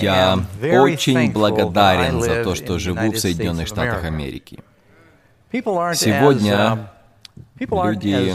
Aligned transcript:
Я 0.00 0.38
очень 0.62 1.32
благодарен 1.32 2.20
за 2.20 2.44
то, 2.44 2.54
что 2.54 2.78
живу 2.78 3.12
в 3.12 3.18
Соединенных 3.18 3.66
Штатах 3.66 4.04
Америки. 4.04 4.60
Сегодня 5.52 6.90
люди 7.58 8.34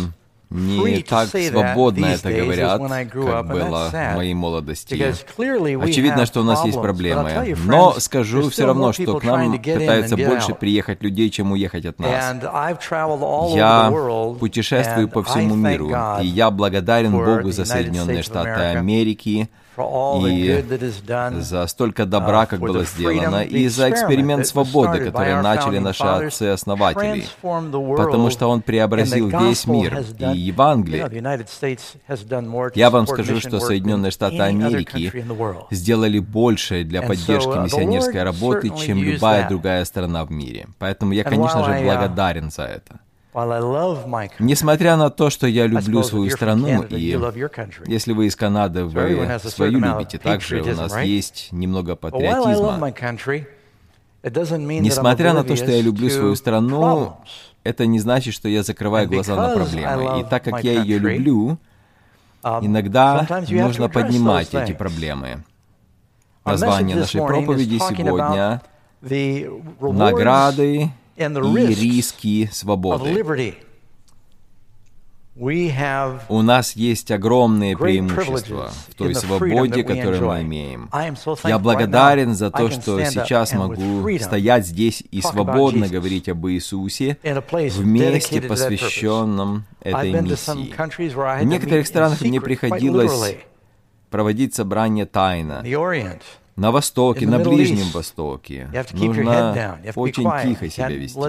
не 0.54 1.02
так 1.02 1.30
свободно 1.30 2.06
это 2.06 2.32
говорят, 2.32 2.80
как 2.80 3.48
было 3.48 3.90
в 3.92 4.16
моей 4.16 4.36
молодости. 4.36 4.94
Очевидно, 4.94 6.26
что 6.28 6.42
у 6.42 6.44
нас 6.44 6.64
есть 6.64 6.80
проблемы. 6.80 7.56
Но 7.66 8.00
скажу 8.00 8.50
все 8.50 8.68
равно, 8.68 8.94
что 8.94 9.20
к 9.20 9.24
нам 9.24 9.58
пытаются 9.60 10.16
больше 10.16 10.54
приехать 10.54 11.02
людей, 11.02 11.30
чем 11.32 11.52
уехать 11.52 11.86
от 11.86 12.00
нас. 12.00 12.36
Я 13.56 13.92
путешествую 14.40 15.10
по 15.10 15.24
всему 15.24 15.56
миру, 15.56 15.92
и 16.22 16.28
я 16.28 16.52
благодарен 16.52 17.12
Богу 17.12 17.52
за 17.52 17.66
Соединенные 17.66 18.22
Штаты 18.22 18.78
Америки, 18.78 19.50
и 19.78 20.64
за 21.42 21.68
столько 21.68 22.06
добра, 22.06 22.46
как 22.46 22.60
было 22.60 22.86
сделано, 22.86 23.44
и 23.44 23.68
за 23.68 23.90
эксперимент 23.90 24.48
свободы, 24.48 25.06
который 25.06 25.42
начали 25.42 25.80
наши 25.80 26.04
отцы-основатели, 26.04 27.26
потому 27.42 28.30
что 28.30 28.48
он 28.48 28.62
преобразил 28.62 29.30
весь 29.30 29.66
мир 29.66 30.04
и 30.20 30.38
Евангелие. 30.38 31.10
Я 32.76 32.90
вам 32.90 33.08
скажу, 33.08 33.40
что 33.40 33.60
Соединенные 33.60 34.12
Штаты 34.12 34.42
Америки 34.42 35.26
сделали 35.72 36.20
больше 36.20 36.84
для 36.84 37.02
поддержки 37.02 37.58
миссионерской 37.58 38.24
работы, 38.24 38.70
чем 38.70 38.98
любая 39.04 39.48
другая 39.48 39.86
страна 39.86 40.26
в 40.26 40.32
мире. 40.32 40.68
Поэтому 40.80 41.14
я, 41.14 41.24
конечно 41.24 41.64
же, 41.64 41.72
uh, 41.72 41.84
благодарен 41.84 42.52
за 42.52 42.64
это. 42.64 43.00
Несмотря 43.34 44.96
на 44.96 45.10
то, 45.10 45.30
что 45.30 45.48
я 45.48 45.66
люблю 45.66 46.04
свою 46.04 46.30
страну, 46.30 46.84
и 46.84 47.18
если 47.88 48.14
вы 48.14 48.28
из 48.28 48.36
Канады, 48.36 48.86
вы 48.86 49.40
свою 49.40 49.80
любите, 49.80 50.20
также 50.20 50.62
у 50.62 50.76
нас 50.76 50.98
есть 51.02 51.50
немного 51.52 51.96
патриотизма. 51.96 52.94
Несмотря 54.24 55.34
на 55.34 55.44
то, 55.44 55.56
что 55.56 55.72
я 55.72 55.82
люблю 55.82 56.10
свою 56.10 56.36
страну, 56.36 57.18
это 57.64 57.86
не 57.86 58.00
значит, 58.00 58.34
что 58.34 58.48
я 58.50 58.62
закрываю 58.64 59.08
глаза 59.08 59.36
на 59.36 59.56
проблемы. 59.56 60.22
И 60.22 60.24
так 60.26 60.44
как 60.44 60.64
я 60.64 60.82
ее 60.82 60.98
люблю, 61.00 61.58
um, 62.44 62.66
иногда 62.66 63.26
нужно 63.50 63.90
поднимать 63.90 64.54
эти 64.54 64.74
проблемы. 64.74 65.44
Название 66.46 66.98
нашей 66.98 67.22
проповеди 67.22 67.80
сегодня— 67.80 68.62
«Награды 69.82 70.92
и 71.16 71.76
риски 71.76 72.50
свободы. 72.52 73.24
У 76.30 76.42
нас 76.44 76.76
есть 76.76 77.10
огромные 77.10 77.76
преимущества 77.76 78.72
в 78.90 78.94
той 78.94 79.16
свободе, 79.16 79.84
которую 79.84 80.28
мы 80.28 80.42
имеем. 80.42 80.90
Я 81.44 81.58
благодарен 81.58 82.36
за 82.36 82.52
то, 82.52 82.70
что 82.70 83.04
сейчас 83.04 83.54
могу 83.54 84.08
стоять 84.20 84.68
здесь 84.68 85.04
и 85.10 85.22
свободно 85.22 85.88
говорить 85.88 86.30
об 86.30 86.46
Иисусе 86.48 87.18
в 87.24 87.86
месте, 87.86 88.42
посвященном 88.42 89.66
этой 89.82 90.22
миссии. 90.22 90.74
В 90.76 91.44
некоторых 91.46 91.88
странах 91.88 92.22
мне 92.22 92.40
приходилось 92.40 93.38
проводить 94.12 94.54
собрания 94.54 95.08
тайно 95.08 95.64
на 96.56 96.72
Востоке, 96.72 97.28
на 97.28 97.40
Ближнем 97.40 97.90
Востоке. 97.92 98.70
Нужно 98.94 99.80
очень 99.96 100.30
тихо 100.44 100.70
себя 100.70 100.90
вести. 100.90 101.20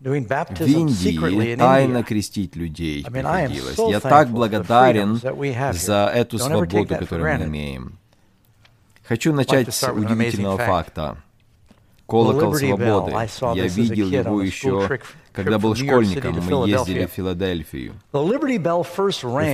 В 0.00 0.64
Индии 0.64 1.56
тайно 1.56 2.04
крестить 2.04 2.54
людей 2.54 3.04
приходилось. 3.04 3.78
Я 3.78 4.00
так 4.00 4.30
благодарен 4.30 5.20
за 5.72 6.10
эту 6.14 6.38
свободу, 6.38 6.86
которую 6.86 7.38
мы 7.38 7.44
имеем. 7.46 7.98
Хочу 9.04 9.32
начать 9.32 9.74
с 9.74 9.90
удивительного 9.90 10.58
факта. 10.58 11.16
Колокол 12.08 12.54
свободы. 12.54 13.12
Я 13.54 13.66
видел 13.66 14.08
его 14.10 14.42
еще 14.42 14.98
когда 15.38 15.58
был 15.58 15.74
школьником, 15.76 16.40
мы 16.40 16.68
ездили 16.68 17.06
в 17.06 17.10
Филадельфию. 17.10 17.94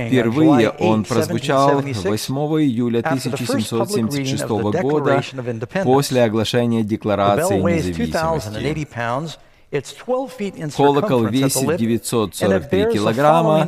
Впервые 0.07 0.69
он 0.71 1.03
прозвучал 1.03 1.81
8 1.81 2.35
июля 2.63 2.99
1776 2.99 4.47
года 4.47 5.21
после 5.83 6.23
оглашения 6.23 6.83
Декларации 6.83 7.59
независимости. 7.59 9.21
Колокол 10.75 11.25
весит 11.25 11.77
943 11.77 12.93
килограмма, 12.93 13.67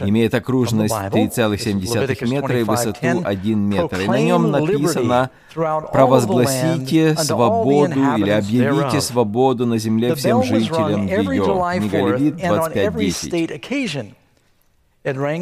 имеет 0.00 0.34
окружность 0.34 0.94
3,7 0.94 2.28
метра 2.28 2.60
и 2.60 2.62
высоту 2.62 3.22
1 3.24 3.58
метр. 3.58 4.00
И 4.00 4.08
на 4.08 4.20
нем 4.20 4.50
написано 4.50 5.30
«Провозгласите 5.54 7.16
свободу 7.16 8.00
или 8.16 8.30
объявите 8.30 9.00
свободу 9.00 9.66
на 9.66 9.78
земле 9.78 10.14
всем 10.14 10.42
жителям 10.42 11.06
ее». 11.06 11.44
Книга 11.78 12.16
Левит 12.16 12.34
25.10. 12.34 14.14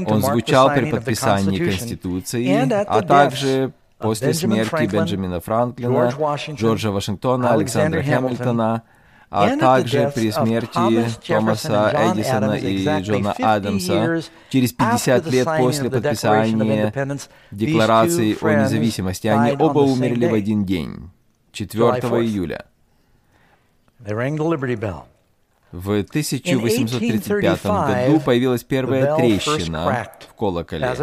Он 0.06 0.22
звучал 0.22 0.70
при 0.74 0.90
подписании 0.90 1.58
Конституции, 1.58 2.68
а 2.70 3.02
также 3.02 3.72
после 3.98 4.34
смерти 4.34 4.86
Бенджамина 4.86 5.40
Франклина, 5.40 6.12
Джорджа 6.52 6.90
Вашингтона, 6.90 7.52
Александра 7.52 8.02
Хэмилтона– 8.02 8.82
а 9.30 9.56
также 9.56 10.12
при 10.14 10.30
смерти 10.30 11.08
Томаса 11.26 11.92
Эдисона 11.94 12.54
и 12.54 12.84
Джона 13.00 13.32
Адамса 13.32 14.22
через 14.50 14.72
50 14.72 15.26
лет 15.26 15.48
после 15.58 15.90
подписания 15.90 16.92
Декларации 17.50 18.36
о 18.40 18.62
независимости. 18.62 19.26
Они 19.28 19.52
оба 19.58 19.80
умерли 19.80 20.26
в 20.26 20.34
один 20.34 20.64
день, 20.64 21.10
4 21.52 21.82
июля. 22.22 22.64
В 25.74 25.90
1835 25.90 27.64
году 27.64 28.20
появилась 28.20 28.62
первая 28.62 29.16
трещина 29.16 30.08
в 30.20 30.34
колоколе. 30.34 30.94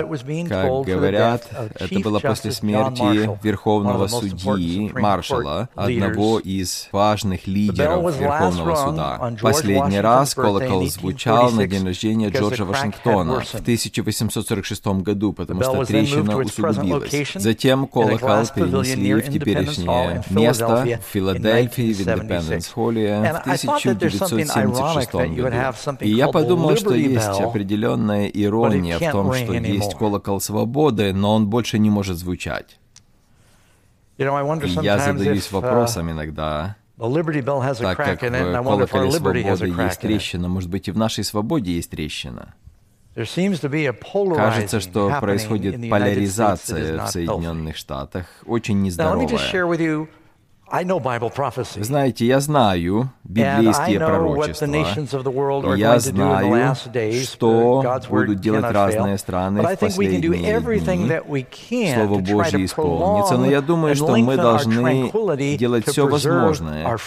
Как 0.48 0.86
говорят, 0.86 1.46
это 1.76 2.00
было 2.00 2.20
после 2.20 2.54
смерти 2.54 3.30
верховного 3.44 4.08
судьи 4.08 4.90
Маршала, 4.94 5.68
одного 5.76 6.40
из 6.40 6.88
важных 6.94 7.48
лидеров 7.48 8.18
Верховного 8.18 8.76
суда. 8.76 9.34
Последний 9.42 10.00
раз 10.00 10.34
колокол 10.36 10.86
звучал 10.88 11.52
на 11.52 11.68
день 11.68 11.86
рождения 11.86 12.30
Джорджа 12.30 12.64
Вашингтона 12.64 13.42
в 13.42 13.56
1846 13.56 14.88
году, 14.88 15.34
потому 15.34 15.64
что 15.64 15.84
трещина 15.84 16.38
усугубилась. 16.38 17.34
Затем 17.36 17.88
колокол 17.88 18.48
перенесли 18.56 19.16
в 19.16 19.34
теперешнее 19.34 20.24
место 20.30 20.88
в 21.02 21.12
Филадельфии, 21.12 21.92
в 21.92 22.00
Индепенденс-холле 22.00 23.20
в 23.20 23.42
1970 23.42 24.61
1976 24.70 25.14
году. 25.38 26.06
И 26.06 26.10
я 26.10 26.28
подумал, 26.28 26.76
что 26.76 26.94
есть 26.94 27.40
определенная 27.40 28.28
ирония 28.28 28.98
в 28.98 29.12
том, 29.12 29.34
что 29.34 29.54
есть 29.54 29.96
колокол 29.96 30.40
свободы, 30.40 31.14
но 31.14 31.36
он 31.36 31.48
больше 31.48 31.80
не 31.80 31.90
может 31.90 32.18
звучать. 32.18 32.78
И 34.18 34.24
я 34.24 35.00
задаюсь 35.00 35.48
uh, 35.50 35.54
вопросом 35.54 36.12
иногда, 36.12 36.76
так 37.00 37.98
как 37.98 38.22
в 38.22 38.64
колоколе 38.64 39.12
свободы 39.12 39.40
есть 39.84 40.00
трещина, 40.02 40.48
может 40.48 40.70
быть, 40.70 40.88
и 40.88 40.92
в 40.92 40.98
нашей 40.98 41.24
свободе 41.24 41.74
есть 41.74 41.90
трещина. 41.90 42.54
Кажется, 44.36 44.80
что 44.80 45.18
происходит 45.20 45.90
поляризация 45.90 47.06
в 47.06 47.10
Соединенных 47.10 47.76
Штатах, 47.76 48.28
очень 48.46 48.82
нездоровая. 48.84 49.28
Знаете, 51.76 52.26
я 52.26 52.40
знаю 52.40 53.12
библейские 53.24 54.00
пророчества, 54.00 54.66
я 55.76 56.00
знаю, 56.00 56.76
что 57.24 58.00
будут 58.10 58.40
делать 58.40 58.66
разные 58.72 59.18
страны 59.18 59.62
в 59.62 59.80
последние 59.80 60.22
дни. 60.22 61.94
Слово 61.94 62.20
Божье 62.20 62.66
исполнится, 62.66 63.38
но 63.38 63.46
я 63.48 63.62
думаю, 63.62 63.96
что 63.96 64.16
мы 64.18 64.36
должны 64.38 65.12
делать 65.58 65.88
все 65.88 66.08
возможное, 66.08 66.98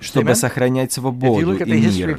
чтобы 0.00 0.34
сохранять 0.34 0.92
свободу 0.92 1.54
и 1.56 1.64
мир. 1.64 2.18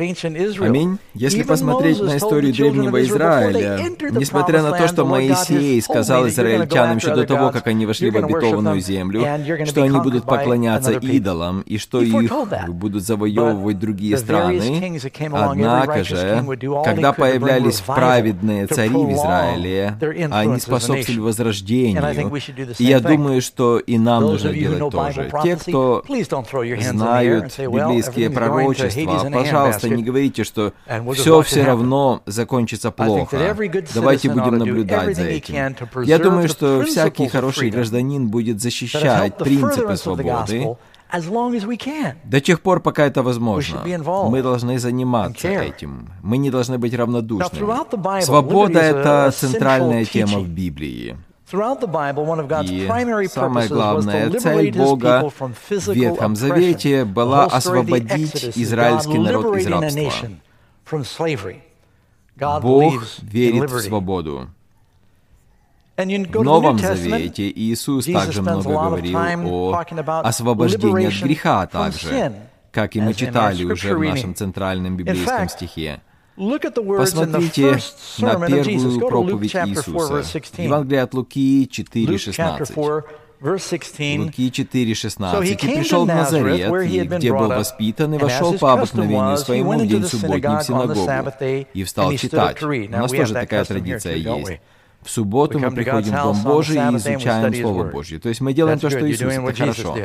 Аминь. 0.62 0.98
Если 1.14 1.44
посмотреть 1.44 2.00
на 2.02 2.18
историю 2.18 2.54
древнего 2.54 3.02
Израиля, 3.04 3.80
несмотря 4.12 4.62
на 4.62 4.72
то, 4.72 4.88
что 4.88 5.06
Моисей 5.06 5.82
сказал 5.82 6.28
израильтянам 6.28 6.98
еще 6.98 7.14
до 7.14 7.26
того, 7.26 7.52
как 7.52 7.68
они 7.68 7.86
вошли 7.86 8.10
в 8.10 8.18
обетованную 8.18 8.80
землю, 8.80 9.22
что 9.66 9.84
они 9.84 10.00
будут 10.00 10.26
поклоняться 10.26 10.93
идолам, 11.02 11.62
и 11.62 11.78
что 11.78 12.02
их 12.02 12.32
будут 12.70 13.04
завоевывать 13.04 13.80
другие 13.80 14.18
страны. 14.18 15.00
Однако 15.32 16.04
же, 16.04 16.44
когда 16.84 17.14
появлялись 17.14 17.82
праведные 17.82 18.68
цари 18.68 18.90
в 18.90 19.14
Израиле, 19.14 19.98
они 20.32 20.60
способствовали 20.60 21.20
возрождению. 21.20 22.32
И 22.80 22.84
я 22.84 23.00
думаю, 23.00 23.42
что 23.42 23.80
и 23.80 23.98
нам 23.98 24.24
нужно 24.24 24.54
делать 24.54 24.92
то 24.92 25.12
же. 25.12 25.32
Те, 25.44 25.56
кто 25.56 26.04
знают 26.82 27.58
библейские 27.58 28.30
пророчества, 28.30 29.30
пожалуйста, 29.32 29.90
не 29.90 30.04
говорите, 30.04 30.44
что 30.44 30.74
все 31.14 31.42
все 31.42 31.64
равно 31.64 32.22
закончится 32.26 32.92
плохо. 32.92 33.56
Давайте 33.94 34.30
будем 34.30 34.58
наблюдать 34.58 35.16
за 35.16 35.24
этим. 35.24 35.76
Я 36.04 36.20
думаю, 36.20 36.48
что 36.50 36.84
всякий 36.84 37.28
хороший 37.28 37.70
гражданин 37.70 38.28
будет 38.28 38.62
защищать 38.62 39.38
принципы 39.38 39.96
свободы, 39.96 40.76
до 42.24 42.42
тех 42.42 42.62
пор, 42.62 42.80
пока 42.80 43.06
это 43.06 43.22
возможно. 43.24 43.84
Мы 43.86 44.42
должны 44.42 44.80
заниматься 44.80 45.48
этим. 45.48 46.10
Мы 46.22 46.38
не 46.38 46.50
должны 46.50 46.78
быть 46.78 46.94
равнодушными. 46.94 48.22
Свобода— 48.22 48.80
это 48.82 49.32
центральная 49.36 50.06
тема 50.06 50.40
в 50.40 50.50
Библии. 50.50 51.18
И 51.52 53.28
самое 53.28 53.68
главное, 53.68 54.32
цель 54.32 54.76
Бога 54.76 55.32
в 55.40 55.94
Ветхом 55.94 56.36
Завете 56.36 57.06
была 57.06 57.46
освободить 57.46 58.58
израильский 58.58 59.20
народ 59.20 59.58
из 59.58 59.68
рабства. 59.68 60.12
Бог 62.62 63.04
верит 63.22 63.70
в 63.70 63.80
свободу. 63.82 64.48
В 65.96 66.44
Новом 66.44 66.80
Завете 66.80 67.52
Иисус 67.52 68.06
также 68.06 68.42
много 68.42 68.70
говорил 68.70 69.18
о 69.18 70.22
освобождении 70.22 71.08
от 71.08 71.14
греха 71.24 71.68
также, 71.68 72.34
как 72.72 72.96
и 72.96 73.02
мы 73.02 73.14
читали 73.14 73.64
уже 73.64 73.96
в 73.96 74.04
нашем 74.04 74.34
центральном 74.34 74.98
библейском 74.98 75.50
стихе. 75.50 76.02
Посмотрите 76.36 77.78
на 78.20 78.48
первую 78.48 79.00
проповедь 79.08 79.56
Иисуса. 79.56 80.24
Евангелие 80.58 81.04
от 81.04 81.14
Луки 81.14 81.70
4,16. 81.72 83.04
Луки 83.44 84.50
4,16. 84.50 85.46
«И 85.46 85.56
пришел 85.56 86.06
в 86.06 86.08
Назарет, 86.08 87.18
где 87.18 87.32
был 87.32 87.50
воспитан, 87.50 88.16
и 88.16 88.18
вошел 88.18 88.58
по 88.58 88.74
обыкновению 88.74 89.38
своему 89.38 89.74
в 89.74 89.86
день 89.86 90.06
субботний 90.06 90.58
в 90.58 90.64
синагогу, 90.64 91.08
и 91.74 91.84
встал 91.84 92.12
читать». 92.14 92.64
У 92.64 92.90
нас 92.90 93.12
тоже 93.12 93.34
такая 93.34 93.64
традиция 93.66 94.16
есть. 94.16 94.60
В 95.04 95.10
субботу 95.10 95.60
мы 95.60 95.72
приходим 95.72 96.14
в 96.14 96.22
Дом 96.24 96.44
Божий 96.44 96.78
и 96.78 96.96
изучаем 96.98 97.54
Слово 97.54 97.84
Божье. 97.86 98.20
То 98.20 98.30
есть 98.30 98.42
мы 98.42 98.54
делаем 98.54 98.80
то, 98.80 98.90
что 98.90 99.10
Иисус, 99.10 99.32
это 99.34 99.54
хорошо. 99.54 99.98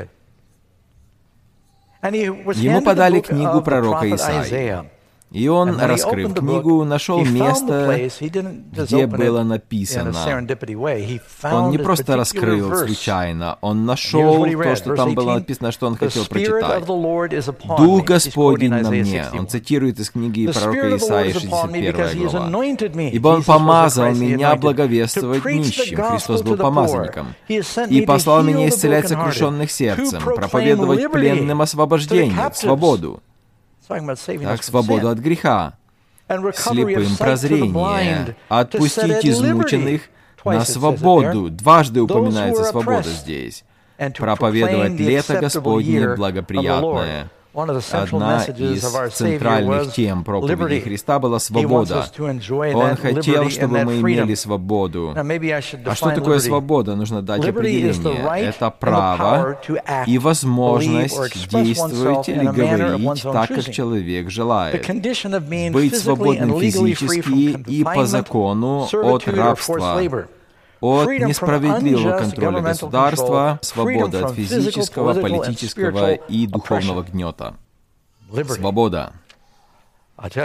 Ему 2.02 2.82
подали 2.82 3.20
книгу 3.20 3.62
пророка 3.62 4.08
Исаии. 4.14 4.97
И 5.30 5.46
он, 5.48 5.78
раскрыв 5.78 6.34
книгу, 6.34 6.84
нашел 6.84 7.22
место, 7.25 7.98
где 8.72 9.06
было 9.06 9.42
написано. 9.42 10.14
Он 11.42 11.70
не 11.70 11.78
просто 11.78 12.16
раскрыл 12.16 12.75
случайно, 12.75 13.58
он 13.60 13.84
нашел 13.84 14.44
то, 14.44 14.76
что 14.76 14.96
там 14.96 15.14
было 15.14 15.34
написано, 15.34 15.72
что 15.72 15.86
он 15.86 15.96
хотел 15.96 16.25
прочитать. 16.25 16.84
«Дух 17.78 18.04
Господень 18.04 18.70
на 18.70 18.90
мне». 18.90 19.26
Он 19.32 19.46
цитирует 19.46 19.98
из 20.00 20.10
книги 20.10 20.46
пророка 20.46 20.96
Исаии, 20.96 21.32
61 21.32 22.28
глава. 22.28 22.50
«Ибо 23.12 23.28
он 23.28 23.42
помазал 23.42 24.14
меня 24.14 24.56
благовествовать 24.56 25.44
нищим». 25.44 26.02
Христос 26.02 26.42
был 26.42 26.56
помазанником. 26.56 27.34
«И 27.48 28.00
послал 28.02 28.42
меня 28.42 28.69
исцелять 28.69 29.08
сокрушенных 29.08 29.70
сердцем, 29.70 30.22
проповедовать 30.22 31.10
пленным 31.12 31.60
освобождение, 31.62 32.50
свободу, 32.54 33.20
так 33.88 34.62
свободу 34.62 35.08
от 35.08 35.19
греха, 35.19 35.75
слепым 36.55 37.17
прозрение, 37.17 38.37
отпустить 38.49 39.25
измученных 39.26 40.02
на 40.44 40.64
свободу. 40.64 41.50
Дважды 41.50 42.00
упоминается 42.00 42.64
свобода 42.64 43.08
здесь. 43.08 43.64
Проповедовать 44.17 44.93
лето 44.93 45.40
Господне 45.40 46.14
благоприятное. 46.14 47.31
Одна 47.58 48.44
из 48.44 49.14
центральных 49.14 49.93
тем 49.93 50.25
проповеди 50.25 50.81
Христа 50.81 51.19
была 51.19 51.38
свобода. 51.38 52.06
Он 52.75 52.96
хотел, 52.96 53.49
чтобы 53.50 53.84
мы 53.84 54.00
имели 54.00 54.34
свободу. 54.34 55.14
А 55.16 55.94
что 55.94 56.10
такое 56.10 56.38
свобода? 56.38 56.94
Нужно 56.96 57.22
дать 57.22 57.46
определение. 57.49 58.49
Это 58.49 58.70
право 58.70 59.58
и 60.06 60.19
возможность 60.19 61.49
действовать 61.49 62.28
или 62.28 62.44
говорить 62.44 63.22
так, 63.22 63.49
как 63.49 63.70
человек 63.70 64.31
желает. 64.31 64.87
Быть 65.72 65.96
свободным 65.96 66.60
физически 66.60 67.60
и 67.69 67.84
по 67.84 68.06
закону 68.06 68.88
от 68.93 69.28
рабства 69.28 70.00
от 70.80 71.08
несправедливого 71.08 72.19
контроля 72.19 72.60
государства, 72.60 73.58
свобода 73.62 74.26
от 74.26 74.34
физического, 74.34 75.14
политического 75.14 76.12
и 76.14 76.46
духовного 76.46 77.02
гнета. 77.02 77.54
Свобода. 78.46 79.12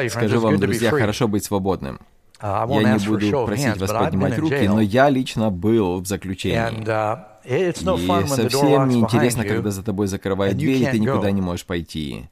Скажу 0.09 0.39
вам, 0.39 0.57
друзья, 0.57 0.91
хорошо 0.91 1.27
быть 1.27 1.43
свободным. 1.43 1.99
Uh, 2.41 2.83
я 2.83 2.97
не 2.97 3.07
буду 3.07 3.45
просить 3.45 3.77
вас 3.77 3.89
поднимать 3.89 4.37
руки, 4.37 4.67
но 4.67 4.81
я 4.81 5.09
лично 5.09 5.49
был 5.49 6.01
в 6.01 6.07
заключении. 6.07 6.57
Uh, 6.83 7.19
и 7.45 7.71
совсем 8.27 8.89
не 8.89 8.99
интересно, 8.99 9.45
когда 9.45 9.71
за 9.71 9.81
тобой 9.81 10.07
закрывают 10.07 10.57
дверь, 10.57 10.83
и 10.83 10.85
ты 10.85 10.99
никуда 10.99 11.31
не 11.31 11.41
можешь 11.41 11.65
пойти. 11.65 12.29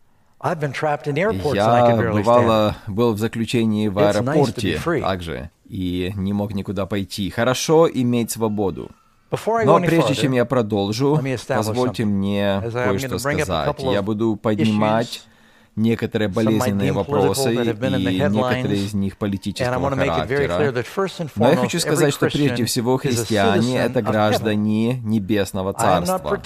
Я, 1.56 2.12
бывало, 2.12 2.76
был 2.88 3.14
в 3.14 3.20
заключении 3.20 3.88
в 3.88 3.98
аэропорте 4.00 4.80
также 5.02 5.50
и 5.70 6.12
не 6.16 6.34
мог 6.34 6.54
никуда 6.54 6.86
пойти. 6.86 7.30
Хорошо 7.30 7.90
иметь 7.90 8.32
свободу. 8.32 8.92
Но 9.66 9.80
прежде 9.80 10.14
чем 10.16 10.34
я 10.34 10.44
продолжу, 10.46 11.20
позвольте 11.48 12.06
мне 12.06 12.62
кое-что 12.74 13.18
сказать. 13.20 13.76
Я 13.80 14.02
буду 14.02 14.36
поднимать 14.36 15.24
некоторые 15.76 16.28
болезненные 16.28 16.92
вопросы, 16.92 17.54
и 17.54 17.58
некоторые 17.58 18.84
из 18.84 18.94
них 18.94 19.18
политического 19.18 19.90
характера. 19.90 20.74
Но 21.36 21.50
я 21.50 21.56
хочу 21.56 21.80
сказать, 21.80 22.14
что 22.14 22.28
прежде 22.30 22.66
всего 22.66 22.98
христиане— 22.98 23.78
это 23.80 24.02
граждане 24.02 24.96
Небесного 25.02 25.74
Царства. 25.74 26.42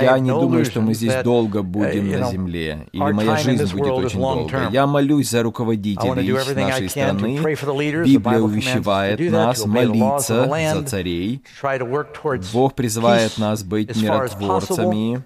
Я 0.00 0.18
не 0.18 0.30
думаю, 0.30 0.64
что 0.64 0.80
мы 0.80 0.94
здесь 0.94 1.22
долго 1.22 1.62
будем 1.62 2.10
на 2.10 2.30
земле, 2.30 2.86
или 2.92 3.12
моя 3.12 3.36
жизнь 3.36 3.70
будет 3.76 3.92
очень 3.92 4.20
долго. 4.20 4.68
Я 4.70 4.86
молюсь 4.86 5.30
за 5.30 5.42
руководителей 5.42 6.32
нашей 6.54 6.88
страны. 6.88 7.38
Библия 8.04 8.40
увещевает 8.40 9.20
нас 9.30 9.66
молиться 9.66 10.46
за 10.74 10.82
царей. 10.84 11.42
Бог 12.52 12.74
призывает 12.74 13.38
нас 13.38 13.62
быть 13.62 13.94
миротворцами, 14.00 15.22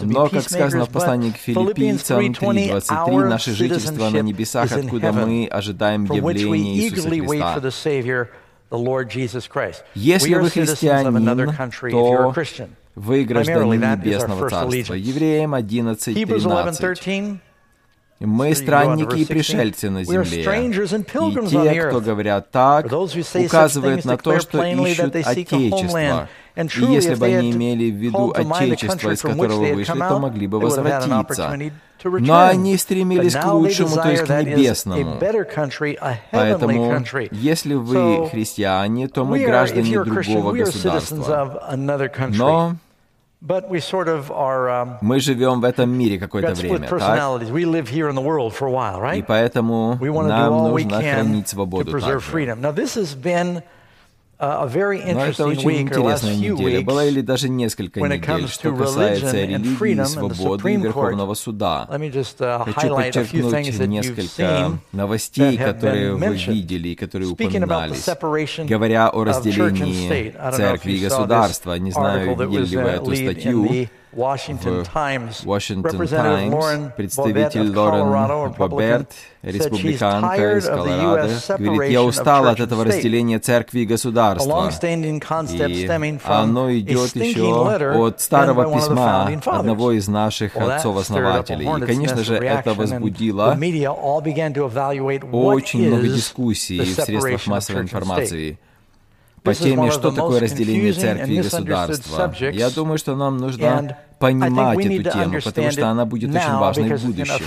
но, 0.00 0.28
как 0.28 0.42
сказано 0.48 0.84
в 0.84 0.90
послании 0.90 1.30
к 1.30 1.36
филиппийцам 1.36 2.18
3.23, 2.20 3.24
наше 3.28 3.52
жительство 3.52 4.10
на 4.10 4.20
небесах, 4.20 4.72
откуда 4.72 5.12
мы 5.12 5.46
ожидаем 5.50 6.04
явления 6.04 6.76
Иисуса 6.76 7.08
Христа. 7.08 7.60
Если 9.94 10.34
вы 10.34 10.50
христианин, 10.50 11.50
то 11.90 12.34
вы 12.94 13.24
гражданин 13.24 13.80
Небесного 13.80 14.48
Царства. 14.50 14.94
Евреям 14.94 15.54
11.13. 15.54 17.38
Мы 18.20 18.54
странники 18.54 19.18
и 19.18 19.24
пришельцы 19.24 19.90
на 19.90 20.02
земле. 20.04 20.42
И 20.42 21.48
те, 21.48 21.82
кто 21.84 22.00
говорят 22.00 22.50
так, 22.50 22.86
указывают 22.86 24.04
на 24.04 24.16
то, 24.16 24.40
что 24.40 24.64
ищут 24.64 25.14
Отечество. 25.16 26.28
И 26.56 26.92
если 26.92 27.14
бы 27.14 27.26
они 27.26 27.52
имели 27.52 27.90
в 27.90 27.94
виду 27.94 28.32
Отечество, 28.34 29.12
из 29.12 29.22
которого 29.22 29.64
вышли, 29.72 29.98
то 29.98 30.18
могли 30.18 30.46
бы 30.48 30.58
возвратиться. 30.58 31.56
Но 32.02 32.46
они 32.46 32.76
стремились 32.76 33.34
к 33.34 33.44
лучшему, 33.46 33.96
то 33.96 34.10
есть 34.10 34.24
к 34.24 34.42
небесному. 34.42 35.18
Поэтому, 36.30 37.04
если 37.30 37.74
вы 37.74 38.28
христиане, 38.28 39.08
то 39.08 39.24
мы 39.24 39.38
граждане 39.44 40.02
другого 40.02 40.52
государства. 40.52 41.76
Но 42.28 42.76
Мы 45.00 45.20
живем 45.20 45.60
в 45.60 45.64
этом 45.64 45.90
мире 45.90 46.18
какое-то 46.18 46.48
время, 46.60 46.88
так? 46.88 46.88
И 49.18 49.22
поэтому 49.22 49.96
нам 50.28 50.52
нужно 50.70 50.98
хранить 51.22 51.48
свободу 51.48 51.84
также. 52.00 52.20
Но 54.38 55.24
это 55.26 55.46
очень 55.46 55.82
интересная 55.82 56.36
неделя. 56.36 56.80
Была 56.82 57.04
или 57.04 57.20
даже 57.22 57.48
несколько 57.48 58.00
недель, 58.00 58.48
что 58.48 58.72
касается 58.74 59.44
религии, 59.44 60.04
свободы 60.04 60.74
и 60.74 60.76
Верховного 60.76 61.34
Суда. 61.34 61.88
Uh, 61.90 62.72
Хочу 62.72 62.94
подчеркнуть 62.94 63.78
несколько 63.88 64.78
новостей, 64.92 65.56
которые 65.56 66.14
вы 66.14 66.34
видели 66.36 66.88
и 66.90 66.94
которые 66.94 67.30
упоминались, 67.30 68.08
говоря 68.68 69.08
о 69.08 69.24
разделении 69.24 70.34
церкви 70.54 70.92
и 70.92 71.04
государства. 71.04 71.74
Не 71.78 71.90
знаю, 71.90 72.36
видели 72.36 72.66
ли 72.66 72.76
вы 72.76 72.88
эту 72.88 73.14
статью, 73.16 73.88
Washington 74.12 74.84
Times. 74.92 75.44
Представитель 76.96 77.76
Лорен 77.76 78.52
Боберт, 78.52 79.12
республиканка 79.42 80.58
из 80.58 80.64
Колорадо, 80.66 81.30
говорит, 81.58 81.92
я 81.92 82.02
устал 82.02 82.46
от 82.46 82.60
этого 82.60 82.84
разделения 82.84 83.38
церкви 83.38 83.80
и 83.80 83.86
государства. 83.86 84.70
И 85.68 85.88
оно 86.24 86.72
идет 86.72 87.16
еще 87.16 88.02
от 88.06 88.20
старого 88.20 88.74
письма 88.74 89.30
одного 89.44 89.92
из 89.92 90.08
наших 90.08 90.56
отцов-основателей. 90.56 91.66
И, 91.66 91.80
конечно 91.86 92.24
же, 92.24 92.36
это 92.36 92.74
возбудило 92.74 93.56
очень 95.32 95.86
много 95.86 96.08
дискуссий 96.08 96.80
в 96.80 97.00
средствах 97.00 97.46
массовой 97.46 97.82
информации 97.82 98.58
по 99.42 99.54
теме, 99.54 99.90
что 99.90 100.10
такое 100.10 100.40
разделение 100.40 100.92
церкви 100.92 101.34
и 101.34 101.42
государства. 101.42 102.34
Я 102.52 102.70
думаю, 102.70 102.98
что 102.98 103.16
нам 103.16 103.38
нужно 103.38 103.96
понимать 104.18 104.78
эту 104.84 105.10
тему, 105.10 105.40
потому 105.42 105.70
что 105.70 105.88
она 105.88 106.04
будет 106.04 106.34
очень 106.34 106.54
важной 106.54 106.96
в 106.96 107.04
будущем. 107.04 107.44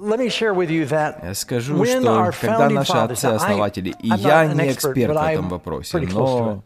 Я 0.00 1.34
скажу, 1.34 1.84
что 1.84 2.32
когда 2.40 2.68
наши 2.68 2.92
отцы-основатели, 2.92 3.94
и 4.00 4.08
я 4.08 4.46
не 4.46 4.72
эксперт 4.72 5.14
в 5.14 5.22
этом 5.22 5.48
вопросе, 5.48 5.98
но 5.98 6.62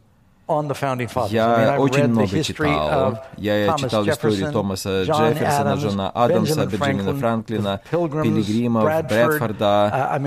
я 1.31 1.77
очень 1.79 2.09
много 2.09 2.27
читал. 2.43 3.19
Я 3.37 3.77
читал 3.77 4.03
историю 4.09 4.53
Томаса 4.53 5.03
Джефферсона, 5.05 5.75
Джона 5.75 6.11
Адамса, 6.11 6.67
Бенджамина 6.67 7.15
Франклина, 7.15 7.81
Пилигримов, 8.23 8.85
Брэдфорда. 9.09 10.19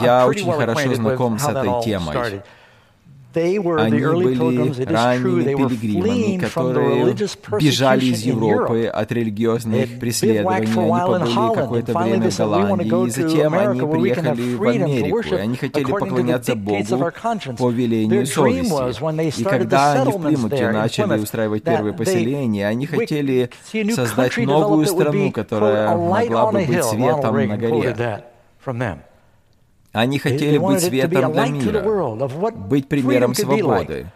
Я 0.00 0.26
очень 0.26 0.52
хорошо 0.52 0.94
знаком 0.94 1.38
с 1.38 1.48
этой 1.48 1.82
темой. 1.84 2.42
Они 3.34 3.98
были 3.98 4.84
ранними 4.84 5.54
пилигримами, 5.54 6.38
которые 6.38 7.14
бежали 7.60 8.04
из 8.06 8.22
Европы 8.22 8.86
от 8.86 9.12
религиозных 9.12 9.98
преследований. 9.98 10.66
Они 10.66 10.66
побыли 10.66 11.54
какое-то 11.54 11.98
время 11.98 12.30
в 12.30 12.36
Голландии, 12.38 13.06
и 13.06 13.10
затем 13.10 13.54
они 13.54 13.80
приехали 13.80 14.54
в 14.54 14.62
Америку, 14.62 15.20
и 15.20 15.34
они 15.34 15.56
хотели 15.56 15.90
поклоняться 15.92 16.54
Богу 16.54 17.10
по 17.58 17.70
велению 17.70 18.26
совести. 18.26 19.40
И 19.40 19.44
когда 19.44 19.92
они 19.92 20.12
в 20.12 20.20
Плимуте 20.20 20.70
начали 20.70 21.18
устраивать 21.20 21.62
первые 21.62 21.94
поселения, 21.94 22.66
они 22.68 22.86
хотели 22.86 23.50
создать 23.94 24.36
новую 24.36 24.86
страну, 24.86 25.32
которая 25.32 25.96
могла 25.96 26.52
бы 26.52 26.58
быть 26.58 26.84
светом 26.84 27.36
на 27.48 27.56
горе. 27.56 28.22
Они 29.92 30.18
хотели 30.18 30.58
быть 30.58 30.80
светом 30.80 31.32
для 31.32 31.46
мира, 31.46 32.48
быть 32.50 32.88
примером 32.88 33.34
свободы. 33.34 34.06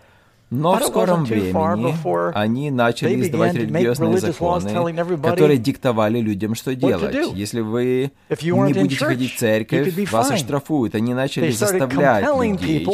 Но 0.48 0.78
в 0.78 0.84
скором 0.84 1.24
времени 1.24 1.94
они 2.36 2.70
начали 2.70 3.20
издавать 3.20 3.54
религиозные 3.54 4.18
законы, 4.18 4.94
которые 5.22 5.58
диктовали 5.58 6.20
людям, 6.20 6.54
что 6.54 6.74
делать. 6.74 7.14
Если 7.34 7.60
вы 7.60 8.12
не 8.42 8.72
будете 8.72 9.04
ходить 9.04 9.34
в 9.34 9.38
церковь, 9.38 10.10
вас 10.10 10.30
оштрафуют. 10.30 10.94
Они 10.94 11.14
начали 11.14 11.50
заставлять 11.50 12.24
людей 12.24 12.86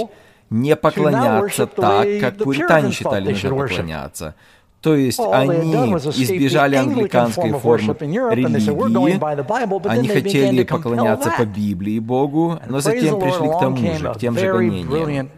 не 0.50 0.76
поклоняться 0.76 1.66
так, 1.66 2.06
как 2.20 2.36
пуритане 2.36 2.92
считали 2.92 3.30
нужно 3.30 3.54
поклоняться. 3.56 4.34
То 4.82 4.96
есть 4.96 5.20
они 5.20 5.72
избежали 6.16 6.76
англиканской 6.76 7.52
формы 7.52 7.94
религии, 8.00 9.88
они 9.88 10.08
хотели 10.08 10.64
поклоняться 10.64 11.32
по 11.38 11.44
Библии 11.44 11.98
Богу, 12.00 12.58
но 12.68 12.80
затем 12.80 13.20
пришли 13.20 13.48
к 13.48 13.58
тому 13.60 13.76
же, 13.94 14.12
к 14.12 14.18
тем 14.18 14.36
же 14.36 14.52
гонениям. 14.52 15.30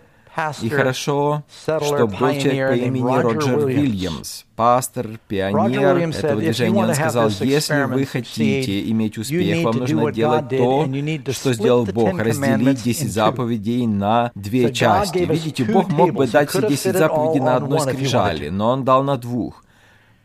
И 0.62 0.69
хорошо, 0.69 1.45
что 1.62 2.07
был 2.09 2.17
человек 2.17 2.71
по 2.71 2.75
имени 2.75 3.17
Роджер 3.23 3.67
Вильямс, 3.67 4.45
пастор, 4.57 5.11
пионер 5.29 5.97
этого 5.97 6.41
движения. 6.41 6.85
Он 6.85 6.95
сказал, 6.95 7.31
если 7.41 7.85
вы 7.85 8.05
хотите 8.05 8.91
иметь 8.91 9.17
успех, 9.19 9.64
вам 9.64 9.76
нужно 9.79 10.12
делать 10.12 10.49
то, 10.49 11.33
что 11.33 11.53
сделал 11.53 11.87
Бог, 11.87 12.19
разделить 12.19 12.83
10 12.83 13.12
заповедей 13.12 13.87
на 13.87 14.33
две 14.35 14.73
части. 14.73 15.19
Видите, 15.19 15.64
Бог 15.64 15.88
мог 15.88 16.12
бы 16.12 16.26
дать 16.26 16.50
все 16.50 16.67
10 16.69 16.97
заповедей 16.97 17.41
на 17.41 17.57
одной 17.57 17.81
скрижали, 17.81 18.49
но 18.49 18.71
Он 18.71 18.85
дал 18.85 19.03
на 19.03 19.17
двух. 19.17 19.64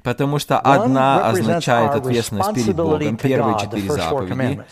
Потому 0.01 0.39
что 0.39 0.59
одна 0.59 1.27
означает 1.27 1.91
ответственность 1.91 2.53
перед 2.53 2.75
Богом, 2.75 3.17
первые 3.17 3.59
четыре 3.59 3.89
заповеди, 3.91 4.63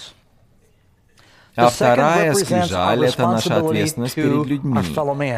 а 1.58 1.70
вторая 1.70 2.34
скрижаль— 2.34 3.06
это 3.08 3.24
наша 3.24 3.58
ответственность 3.58 4.16
перед 4.16 4.46
людьми. 4.46 4.80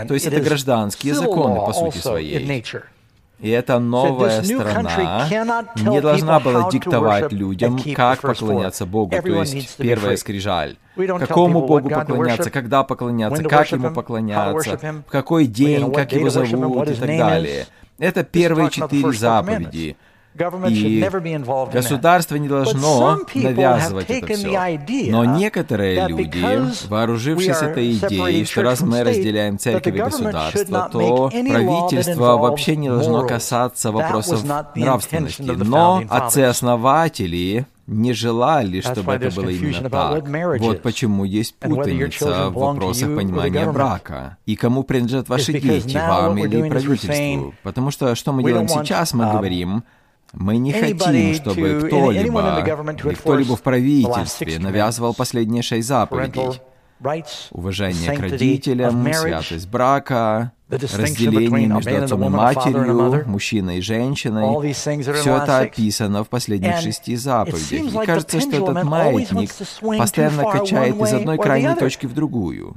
То 0.07 0.13
есть 0.13 0.25
это 0.25 0.41
гражданские 0.41 1.13
законы, 1.13 1.55
по 1.55 1.73
сути 1.73 1.97
своей. 1.97 2.63
И 3.39 3.49
эта 3.49 3.79
новая 3.79 4.43
страна 4.43 5.27
не 5.75 6.01
должна 6.01 6.41
была 6.41 6.69
диктовать 6.69 7.31
людям, 7.31 7.79
как 7.95 8.21
поклоняться 8.21 8.85
Богу, 8.85 9.15
то 9.15 9.27
есть 9.27 9.77
первая 9.77 10.17
скрижаль. 10.17 10.75
Какому 10.95 11.65
Богу 11.65 11.89
поклоняться, 11.89 12.51
когда 12.51 12.83
поклоняться, 12.83 13.43
как 13.43 13.71
Ему 13.71 13.93
поклоняться, 13.93 14.77
в 15.07 15.11
какой 15.11 15.45
день, 15.47 15.91
как 15.93 16.11
Его 16.11 16.29
зовут 16.29 16.89
и 16.89 16.95
так 16.95 17.07
далее. 17.07 17.65
Это 17.97 18.23
первые 18.23 18.69
четыре 18.69 19.11
заповеди— 19.13 19.97
и 20.69 21.03
государство 21.71 22.35
не 22.35 22.47
должно 22.47 23.19
навязывать 23.35 24.09
это 24.09 24.33
все. 24.33 25.11
Но 25.11 25.25
некоторые 25.25 26.07
люди, 26.07 26.43
вооружившись 26.87 27.61
этой 27.61 27.93
идеей, 27.93 28.45
что 28.45 28.63
раз 28.63 28.81
мы 28.81 29.03
разделяем 29.03 29.59
церковь 29.59 29.95
и 29.95 29.99
государство, 29.99 30.89
то 30.91 31.29
правительство 31.29 32.37
вообще 32.37 32.75
не 32.75 32.89
должно 32.89 33.27
касаться 33.27 33.91
вопросов 33.91 34.43
нравственности. 34.75 35.41
Но 35.41 36.03
отцы-основатели 36.09 37.65
не 37.89 38.13
желали, 38.13 38.81
чтобы 38.81 39.13
это 39.13 39.35
было 39.35 39.49
именно 39.49 39.89
так. 39.89 40.59
Вот 40.59 40.81
почему 40.81 41.23
есть 41.25 41.55
путаница 41.55 42.49
в 42.49 42.53
вопросах 42.53 43.15
понимания 43.15 43.69
брака. 43.71 44.37
И 44.45 44.55
кому 44.55 44.83
принадлежат 44.83 45.29
ваши 45.29 45.59
дети, 45.59 45.95
вам 45.95 46.37
или 46.37 46.69
правительству. 46.69 47.53
Потому 47.63 47.91
что 47.91 48.15
что 48.15 48.31
мы 48.31 48.43
делаем 48.43 48.67
сейчас, 48.67 49.13
мы 49.13 49.25
um, 49.25 49.31
говорим, 49.31 49.83
мы 50.33 50.57
не 50.57 50.71
хотим, 50.71 51.33
чтобы 51.35 51.83
кто-либо, 51.85 53.15
кто-либо 53.15 53.55
в 53.55 53.61
правительстве 53.61 54.59
навязывал 54.59 55.13
последние 55.13 55.63
шесть 55.63 55.87
заповедей. 55.87 56.61
Уважение 57.51 58.11
к 58.11 58.19
родителям, 58.19 59.13
святость 59.13 59.69
брака, 59.69 60.51
разделение 60.69 61.67
между 61.67 62.03
отцом 62.03 62.25
и 62.25 62.29
матерью, 62.29 63.23
мужчиной 63.25 63.77
и 63.77 63.81
женщиной. 63.81 64.73
Все 64.73 65.37
это 65.37 65.59
описано 65.59 66.23
в 66.23 66.29
последних 66.29 66.77
шести 66.79 67.15
заповедях. 67.15 68.03
И 68.03 68.05
кажется, 68.05 68.41
что 68.41 68.71
этот 68.71 68.83
маятник 68.83 69.49
постоянно 69.97 70.43
качает 70.43 70.95
из 70.95 71.13
одной 71.13 71.37
крайней 71.37 71.75
точки 71.75 72.05
в 72.05 72.13
другую. 72.13 72.75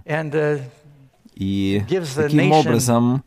И 1.34 1.82
таким 2.14 2.52
образом 2.52 3.24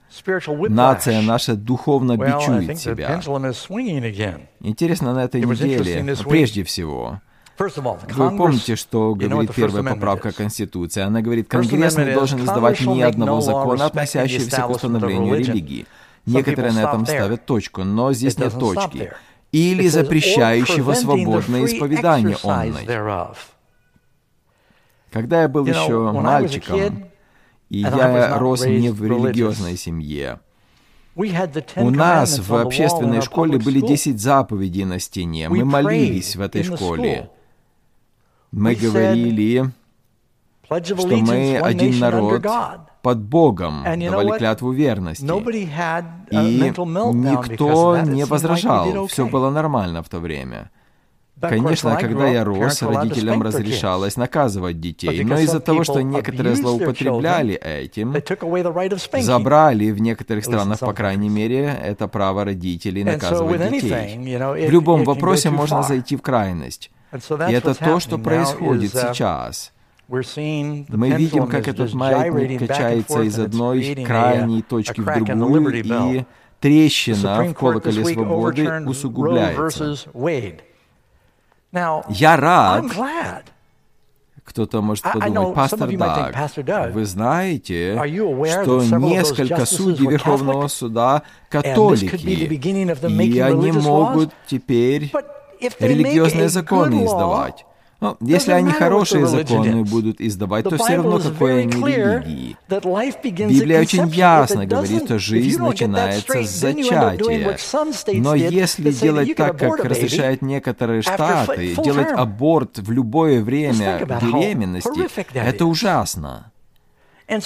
нация 0.70 1.22
наша 1.22 1.56
духовно 1.56 2.18
бичует 2.18 2.78
себя. 2.78 3.22
Интересно 4.60 5.14
на 5.14 5.24
этой 5.24 5.42
неделе, 5.42 6.16
прежде 6.28 6.64
всего, 6.64 7.20
вы 7.58 8.38
помните, 8.38 8.76
что 8.76 9.16
говорит 9.16 9.56
первая 9.56 9.84
поправка 9.84 10.32
Конституции? 10.32 11.02
Она 11.02 11.22
говорит, 11.22 11.48
Конгресс 11.48 11.98
не 11.98 12.14
должен 12.14 12.40
издавать 12.42 12.82
ни 12.82 13.02
одного 13.02 13.42
закона, 13.42 13.86
относящегося 13.86 14.62
к 14.62 14.70
установлению 14.70 15.40
религии. 15.40 15.86
Некоторые 16.26 16.74
на 16.74 16.90
этом 16.90 17.06
ставят 17.06 17.46
точку, 17.46 17.84
но 17.84 18.14
здесь 18.14 18.38
нет 18.38 18.54
точки. 18.60 19.12
Или 19.52 19.88
запрещающего 19.88 20.94
свободное 20.94 21.66
исповедание 21.66 22.38
онной. 22.44 22.88
Когда 25.12 25.44
я 25.44 25.48
был 25.48 25.66
еще 25.66 26.12
мальчиком, 26.12 27.06
и 27.76 27.82
я 27.82 28.38
рос 28.38 28.66
не 28.66 28.90
в 28.90 29.04
религиозной 29.04 29.76
семье. 29.76 30.40
У 31.16 31.90
нас 31.90 32.40
в 32.40 32.54
общественной 32.56 33.22
школе 33.22 33.58
были 33.58 33.82
10 33.82 34.20
заповедей 34.20 34.86
на 34.86 35.00
стене. 35.00 35.50
Мы 35.50 35.66
молились 35.66 36.36
в 36.36 36.42
этой 36.42 36.64
школе. 36.64 37.30
Мы 38.52 38.76
говорили, 38.76 39.72
что 40.64 41.18
мы 41.18 41.58
один 41.58 42.00
народ 42.00 42.46
под 43.02 43.20
Богом, 43.20 43.84
давали 43.84 44.38
клятву 44.38 44.72
верности. 44.72 45.24
И 45.24 46.38
никто 46.38 47.98
не 47.98 48.26
возражал, 48.26 49.08
все 49.08 49.28
было 49.28 49.50
нормально 49.50 50.02
в 50.02 50.10
то 50.10 50.20
время. 50.20 50.72
Конечно, 51.40 51.98
когда 51.98 52.28
я 52.28 52.44
рос, 52.44 52.82
родителям 52.82 53.42
разрешалось 53.42 54.16
наказывать 54.18 54.80
детей, 54.80 55.24
но 55.24 55.40
из-за 55.40 55.60
того, 55.60 55.84
что 55.84 56.02
некоторые 56.02 56.56
злоупотребляли 56.56 57.56
этим, 57.56 58.16
забрали 59.22 59.92
в 59.92 60.00
некоторых 60.00 60.46
странах, 60.46 60.80
по 60.80 60.94
крайней 60.94 61.30
мере, 61.30 61.78
это 61.84 62.08
право 62.08 62.46
родителей 62.46 63.04
наказывать 63.04 63.70
детей. 63.70 64.18
В 64.18 64.72
любом 64.72 65.04
вопросе 65.04 65.50
можно 65.50 65.84
зайти 65.84 66.16
в 66.16 66.22
крайность. 66.22 66.92
И 67.14 67.54
это 67.54 67.74
то, 67.74 68.00
что 68.00 68.18
происходит 68.18 68.92
сейчас. 68.94 69.72
Мы 70.08 71.10
видим, 71.12 71.48
как 71.48 71.68
этот 71.68 71.94
маятник 71.94 72.68
качается 72.68 73.22
из 73.24 73.40
одной 73.40 74.04
крайней 74.06 74.62
точки 74.62 75.02
в 75.02 75.26
другую, 75.26 75.84
и 75.84 76.26
трещина 76.60 77.44
в 77.44 77.54
колоколе 77.54 78.06
свободы 78.06 78.70
усугубляется. 78.86 79.96
Я 82.10 82.38
рад, 82.38 82.86
кто-то 84.44 84.82
может 84.82 85.04
подумать, 85.04 85.56
пастор 85.56 85.90
Даг, 85.98 86.36
вы 86.94 87.06
знаете, 87.06 87.96
что 88.62 88.84
несколько 88.84 89.66
судей 89.66 90.08
Верховного 90.08 90.68
Суда 90.68 91.24
католики, 91.50 92.16
и 92.16 93.40
они 93.40 93.72
могут 93.72 94.32
теперь 94.48 95.12
религиозные 95.80 96.50
законы 96.50 97.06
издавать. 97.06 97.66
Но 98.06 98.18
если 98.22 98.52
они 98.52 98.72
хорошие 98.72 99.26
законы 99.26 99.84
будут 99.84 100.22
издавать, 100.22 100.66
то 100.66 100.78
все 100.78 100.98
равно 100.98 101.20
какой 101.20 101.62
они 101.64 101.72
религии. 101.72 102.58
Библия 102.70 103.82
очень 103.82 104.08
ясно 104.10 104.66
говорит, 104.66 105.06
что 105.06 105.20
жизнь 105.20 105.62
начинается 105.62 106.44
с 106.44 106.50
зачатия. 106.50 107.58
Но 108.14 108.36
если 108.36 108.92
делать 108.92 109.36
так, 109.36 109.58
как 109.58 109.84
разрешают 109.84 110.42
некоторые 110.42 111.02
штаты, 111.02 111.76
делать 111.76 112.12
аборт 112.12 112.80
в 112.80 112.92
любое 112.92 113.42
время 113.42 114.06
беременности, 114.22 115.08
это 115.34 115.66
ужасно. 115.66 116.52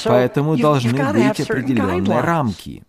Поэтому 0.06 0.58
должны 0.58 0.92
быть 0.92 1.40
определенные 1.40 2.20
рамки. 2.20 2.84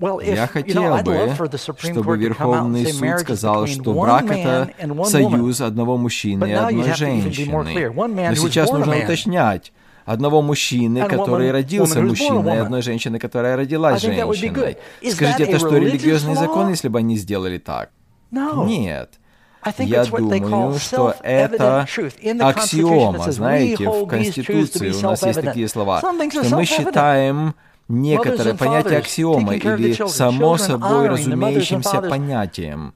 Я 0.00 0.46
хотел 0.46 0.98
бы, 0.98 1.34
чтобы 1.78 2.18
Верховный 2.18 2.86
суд 2.86 3.20
сказал, 3.20 3.66
что 3.66 3.92
брак— 3.92 4.24
это 4.30 4.70
союз 5.04 5.60
одного 5.60 5.96
мужчины 5.96 6.44
и 6.50 6.52
одной 6.52 6.92
женщины. 6.94 7.90
Но 7.94 8.34
сейчас 8.34 8.70
нужно 8.72 8.96
уточнять, 8.98 9.72
одного 10.04 10.42
мужчины, 10.42 11.06
который 11.08 11.50
родился 11.50 12.00
мужчиной, 12.00 12.56
и 12.56 12.58
одной 12.58 12.82
женщины, 12.82 13.18
которая 13.18 13.56
родилась 13.56 14.02
женщиной. 14.02 14.76
Скажите, 15.10 15.44
это 15.44 15.58
что, 15.58 15.76
религиозный 15.76 16.34
закон, 16.34 16.68
если 16.70 16.88
бы 16.88 16.98
они 16.98 17.16
сделали 17.16 17.58
так? 17.58 17.90
Нет. 18.30 19.18
Я 19.78 20.04
думаю, 20.04 20.78
что 20.78 21.14
это 21.22 21.86
аксиома. 22.40 23.32
Знаете, 23.32 23.88
в 23.88 24.06
Конституции 24.06 24.92
у 24.92 25.00
нас 25.00 25.22
есть 25.24 25.40
такие 25.40 25.68
слова, 25.68 25.98
что 26.00 26.12
мы 26.56 26.64
считаем 26.64 27.54
некоторое 27.88 28.54
понятие 28.54 28.98
аксиомы 28.98 29.56
или 29.56 29.92
само 30.08 30.56
собой 30.58 31.08
разумеющимся 31.08 32.00
понятием. 32.02 32.94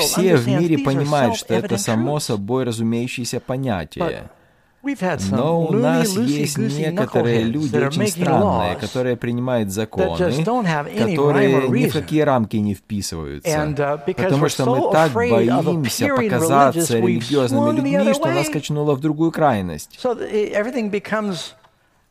Все 0.00 0.36
в 0.36 0.48
мире 0.48 0.78
понимают, 0.78 1.36
что 1.36 1.54
это 1.54 1.78
само 1.78 2.20
собой 2.20 2.64
разумеющееся 2.64 3.40
понятие. 3.40 4.30
Но 5.30 5.62
у 5.62 5.72
нас 5.72 6.16
есть 6.16 6.58
некоторые 6.58 7.42
люди 7.44 7.76
очень 7.76 8.08
странные, 8.08 8.74
которые 8.76 9.16
принимают 9.16 9.70
законы, 9.70 10.18
которые 10.18 11.68
ни 11.68 11.88
в 11.88 11.92
какие 11.92 12.22
рамки 12.22 12.56
не 12.56 12.74
вписываются. 12.74 13.48
Uh, 13.48 13.98
потому 14.04 14.48
что 14.48 14.64
мы 14.66 14.92
так 14.92 15.12
боимся 15.12 16.08
показаться 16.08 16.98
религиозными 16.98 17.76
людьми, 17.76 18.12
что 18.12 18.26
нас 18.26 18.48
качнуло 18.48 18.94
в 18.94 19.00
другую 19.00 19.30
крайность. 19.30 20.00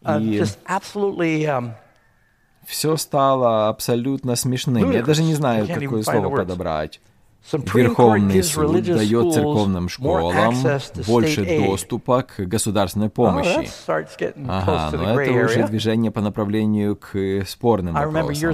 Uh, 0.03 0.19
И 2.63 2.65
все 2.65 2.95
стало 2.97 3.69
абсолютно 3.69 4.35
смешным. 4.35 4.91
Я 4.91 5.03
даже 5.03 5.23
не 5.23 5.35
знаю, 5.35 5.67
какое 5.67 6.03
слово 6.03 6.29
подобрать. 6.35 6.99
Верховный 7.73 8.43
суд 8.43 8.83
дает 8.83 9.33
церковным 9.33 9.89
школам 9.89 10.55
больше 11.07 11.45
доступа 11.65 12.23
к 12.23 12.39
государственной 12.39 13.09
помощи. 13.09 13.69
Ага, 14.47 14.97
но 14.97 15.19
это 15.19 15.45
уже 15.45 15.67
движение 15.67 16.11
по 16.11 16.21
направлению 16.21 16.95
к 16.95 17.43
спорным 17.47 17.95
вопросам. 17.95 18.53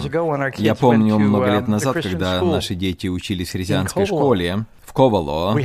Я 0.57 0.75
помню 0.75 1.19
много 1.19 1.45
лет 1.47 1.63
um, 1.63 1.71
назад, 1.71 1.97
когда 2.01 2.41
наши 2.41 2.75
дети 2.75 3.07
учились 3.07 3.49
в 3.49 3.51
христианской 3.51 4.05
школе, 4.05 4.65
в 4.83 4.93
Ковало, 4.93 5.55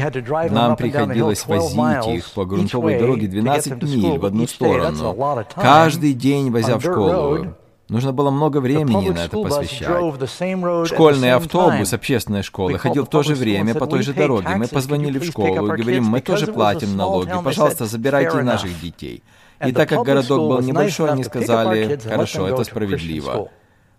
нам 0.50 0.76
приходилось 0.76 1.46
возить 1.46 2.06
их 2.08 2.30
по 2.32 2.44
грунтовой 2.44 2.98
дороге 2.98 3.28
12 3.28 3.82
миль 3.82 4.18
в 4.18 4.26
одну 4.26 4.46
сторону, 4.46 5.46
каждый 5.54 6.12
день 6.12 6.50
возя 6.50 6.78
в 6.78 6.82
школу. 6.82 7.54
Нужно 7.92 8.14
было 8.14 8.30
много 8.30 8.58
времени 8.58 9.10
на 9.10 9.26
это 9.26 9.36
посвящать. 9.36 10.86
Школьный 10.86 11.32
автобус 11.32 11.92
общественной 11.92 12.42
школы 12.42 12.78
ходил 12.78 13.04
в 13.04 13.10
то 13.10 13.22
же 13.22 13.34
время 13.34 13.74
по 13.74 13.86
той 13.86 14.02
же 14.02 14.14
дороге. 14.14 14.48
Мы 14.56 14.66
позвонили 14.66 15.18
в 15.18 15.24
школу 15.24 15.66
и 15.74 15.80
говорим, 15.82 16.04
мы 16.04 16.22
тоже 16.22 16.46
платим 16.46 16.96
налоги, 16.96 17.32
пожалуйста, 17.44 17.84
забирайте 17.86 18.42
наших 18.42 18.80
детей. 18.80 19.22
И 19.64 19.72
так 19.72 19.88
как 19.90 20.02
городок 20.04 20.38
был 20.48 20.60
небольшой, 20.62 21.10
они 21.10 21.22
сказали, 21.24 21.98
хорошо, 22.02 22.48
это 22.48 22.64
справедливо. 22.64 23.50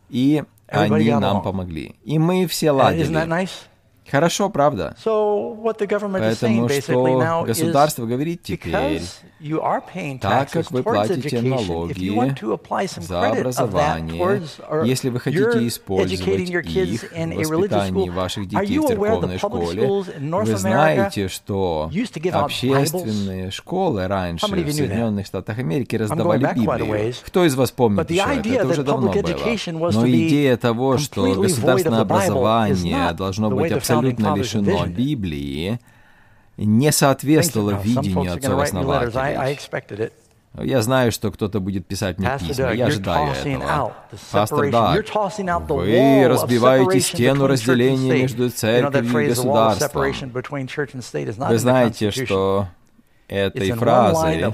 И 0.09 0.43
они 0.67 1.11
нам 1.11 1.43
помогли. 1.43 1.95
И 2.03 2.17
мы 2.17 2.47
все 2.47 2.71
ладили. 2.71 3.47
Хорошо, 4.09 4.49
правда? 4.49 4.95
Поэтому 5.03 6.69
что 6.69 7.43
государство 7.45 8.05
говорит 8.05 8.43
теперь, 8.43 9.01
так 10.21 10.49
как 10.51 10.71
вы 10.71 10.83
платите 10.83 11.41
налоги 11.41 12.11
за 12.97 13.29
образование, 13.31 14.41
если 14.85 15.09
вы 15.09 15.19
хотите 15.19 15.67
использовать 15.67 16.11
их 16.21 17.03
в 17.03 17.35
воспитании 17.37 18.09
ваших 18.09 18.47
детей 18.47 18.77
в 18.79 18.87
церковной 18.87 19.37
школе, 19.37 19.87
вы 20.19 20.55
знаете, 20.57 21.27
что 21.27 21.89
общественные 22.31 23.51
школы 23.51 24.07
раньше 24.07 24.45
в 24.45 24.49
Соединенных 24.49 25.25
Штатах 25.27 25.59
Америки 25.59 25.95
раздавали 25.95 26.49
Библию. 26.53 27.13
Кто 27.25 27.45
из 27.45 27.55
вас 27.55 27.71
помнит 27.71 28.09
еще 28.11 28.21
это? 28.21 28.49
Это 28.49 28.67
уже 28.67 28.83
давно 28.83 29.11
было. 29.11 29.91
Но 29.91 30.07
идея 30.07 30.57
того, 30.57 30.97
что 30.97 31.33
государственное 31.35 32.01
образование 32.01 33.11
должно 33.13 33.49
быть 33.49 33.71
абсолютно 33.71 33.92
лишено 34.01 34.85
Библии, 34.87 35.79
не 36.57 36.91
соответствовало 36.91 37.79
видению 37.81 38.33
отцов-основателей. 38.33 40.11
Я 40.61 40.83
знаю, 40.83 41.11
что 41.11 41.31
кто-то 41.31 41.59
будет 41.59 41.87
писать 41.87 42.19
мне 42.19 42.29
письма, 42.39 42.73
я 42.73 42.85
ожидаю 42.85 43.33
этого. 43.33 43.93
Пастор 44.31 44.69
Даг, 44.69 45.03
вы 45.67 46.27
разбиваете 46.27 46.99
стену 46.99 47.47
разделения 47.47 48.21
между 48.21 48.51
церковью 48.51 49.19
и 49.19 49.29
государством. 49.29 50.13
Вы 51.49 51.57
знаете, 51.57 52.11
что 52.11 52.67
этой 53.27 53.71
фразой 53.71 54.53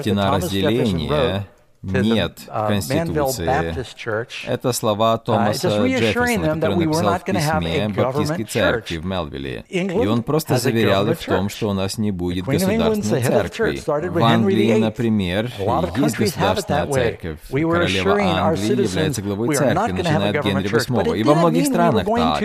«стена 0.00 0.36
разделения» 0.36 1.46
нет 1.82 2.40
в 2.40 2.48
uh, 2.48 2.68
Конституции. 2.68 4.48
Это 4.48 4.72
слова 4.72 5.14
uh, 5.14 5.24
Томаса 5.24 5.86
Джефферсона, 5.86 6.54
который 6.54 6.76
написал 6.76 7.18
в 7.18 7.24
письме 7.24 7.88
Баптистской 7.88 8.44
церкви 8.44 8.96
в 8.96 9.06
Мелвилле. 9.06 9.64
И 9.68 10.06
он 10.06 10.22
просто 10.22 10.56
заверял 10.58 11.08
их 11.10 11.20
в 11.20 11.24
том, 11.24 11.48
что 11.48 11.70
у 11.70 11.72
нас 11.72 11.98
не 11.98 12.10
будет 12.10 12.44
государственной 12.44 13.22
церкви. 13.22 13.82
В 14.08 14.24
Англии, 14.24 14.78
например, 14.78 15.50
есть 15.96 16.18
государственная 16.18 16.86
церковь. 16.86 17.38
Королева 17.48 18.20
Англии 18.20 18.82
является 18.82 19.22
главой 19.22 19.54
церкви, 19.54 19.92
начиная 19.92 20.38
от 20.38 20.44
Генри 20.44 20.68
VIII. 20.68 21.18
И 21.18 21.22
во 21.22 21.34
многих 21.34 21.66
странах 21.66 22.06
так. 22.06 22.42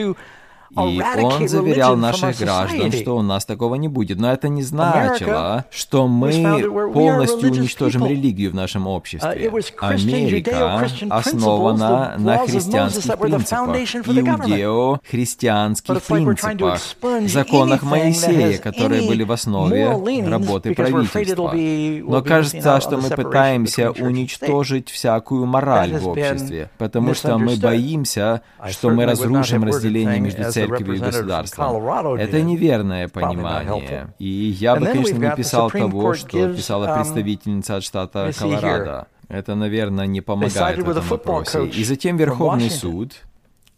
И 0.76 1.02
он 1.22 1.48
заверял 1.48 1.96
наших 1.96 2.40
граждан, 2.40 2.92
что 2.92 3.18
у 3.18 3.22
нас 3.22 3.46
такого 3.46 3.76
не 3.76 3.88
будет. 3.88 4.20
Но 4.20 4.32
это 4.32 4.50
не 4.50 4.64
значило, 4.64 5.66
что 5.70 6.08
мы 6.08 6.64
полностью 6.94 7.52
уничтожим 7.52 8.06
религию 8.08 8.52
в 8.52 8.56
нашем 8.56 8.88
обществе. 8.88 9.30
Uh, 9.30 9.64
Америка 9.80 10.88
основана 11.10 12.16
на 12.18 12.40
христианских 12.40 13.18
принципах, 13.20 13.78
иудео-христианских 14.08 16.02
принципах, 16.02 16.80
законах 17.28 17.84
Моисея, 17.84 18.58
которые 18.58 19.08
были 19.08 19.24
в 19.24 19.32
основе 19.32 19.92
работы 20.28 20.74
правительства. 20.74 21.54
Но 21.54 22.22
кажется, 22.24 22.82
что 22.82 22.98
мы 22.98 23.10
пытаемся 23.10 23.92
уничтожить 23.92 24.90
всякую 24.90 25.46
мораль 25.46 25.98
в 25.98 26.08
обществе, 26.08 26.70
потому 26.78 27.14
что 27.14 27.38
мы 27.38 27.58
боимся, 27.58 28.42
что 28.72 28.90
мы 28.90 29.06
разрушим 29.06 29.64
разделение 29.64 30.20
между 30.20 30.44
церковью 30.52 30.62
церковью 30.67 30.95
и 30.95 30.99
государством. 30.99 32.17
Это 32.17 32.41
неверное 32.41 33.08
понимание. 33.08 34.13
И 34.19 34.28
я 34.28 34.76
бы, 34.76 34.86
конечно, 34.86 35.17
не 35.17 35.36
писал 35.36 35.69
того, 35.69 36.13
что 36.13 36.54
писала 36.54 36.86
um, 36.86 36.95
представительница 36.95 37.78
от 37.78 37.84
штата 37.84 38.32
Колорадо. 38.38 39.08
Это, 39.28 39.56
наверное, 39.56 40.06
не 40.06 40.21
помогает 40.21 40.78
в 40.80 40.89
этом 40.89 41.04
вопросе. 41.04 41.65
И 41.65 41.84
затем 41.84 42.17
Верховный 42.17 42.69
суд 42.69 43.23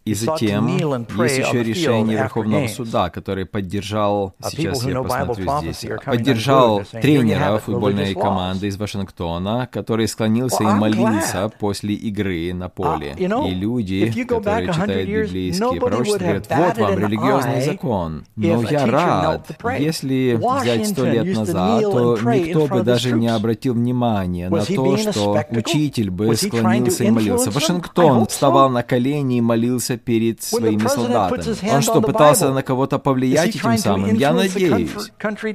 И 0.06 0.14
затем 0.14 0.68
есть 0.68 1.38
еще 1.38 1.64
решение 1.64 2.16
Верховного 2.16 2.68
суда, 2.68 3.10
который 3.10 3.44
поддержал, 3.44 4.34
сейчас 4.40 4.84
я 4.84 5.02
посмотрю 5.02 5.58
здесь, 5.58 5.84
поддержал 6.04 6.82
тренера 6.92 7.58
футбольной 7.58 8.14
команды 8.14 8.68
из 8.68 8.76
Вашингтона, 8.76 9.68
который 9.70 10.06
склонился 10.06 10.62
и 10.62 10.66
молился 10.66 11.50
после 11.58 11.94
игры 11.94 12.54
на 12.54 12.68
поле. 12.68 13.16
И 13.18 13.26
люди, 13.26 14.24
которые 14.24 14.72
читают 14.72 15.08
библейские 15.08 15.80
пророчества, 15.80 16.18
говорят, 16.18 16.46
вот 16.50 16.78
вам 16.78 16.98
религиозный 16.98 17.62
закон. 17.62 18.24
Но 18.36 18.62
я 18.62 18.86
рад, 18.86 19.50
если 19.76 20.38
взять 20.40 20.88
сто 20.88 21.04
лет 21.04 21.36
назад, 21.36 21.82
то 21.82 22.16
никто 22.32 22.68
бы 22.68 22.82
даже 22.82 23.10
не 23.10 23.26
обратил 23.26 23.74
внимания 23.74 24.48
на 24.50 24.64
то, 24.64 24.96
что 24.96 25.44
учитель 25.50 26.10
бы 26.10 26.36
склонился 26.36 27.02
и 27.02 27.10
молился. 27.10 27.50
Вашингтон 27.50 28.26
вставал 28.26 28.70
на 28.70 28.84
колени 28.84 29.38
и 29.38 29.40
молился 29.40 29.95
перед 29.96 30.42
своими 30.42 30.86
солдатами. 30.86 31.74
Он 31.74 31.82
что, 31.82 32.00
пытался 32.00 32.50
на 32.52 32.62
кого-то 32.62 32.98
повлиять 32.98 33.56
этим 33.56 33.78
самым? 33.78 34.14
Я 34.14 34.32
надеюсь. 34.32 34.90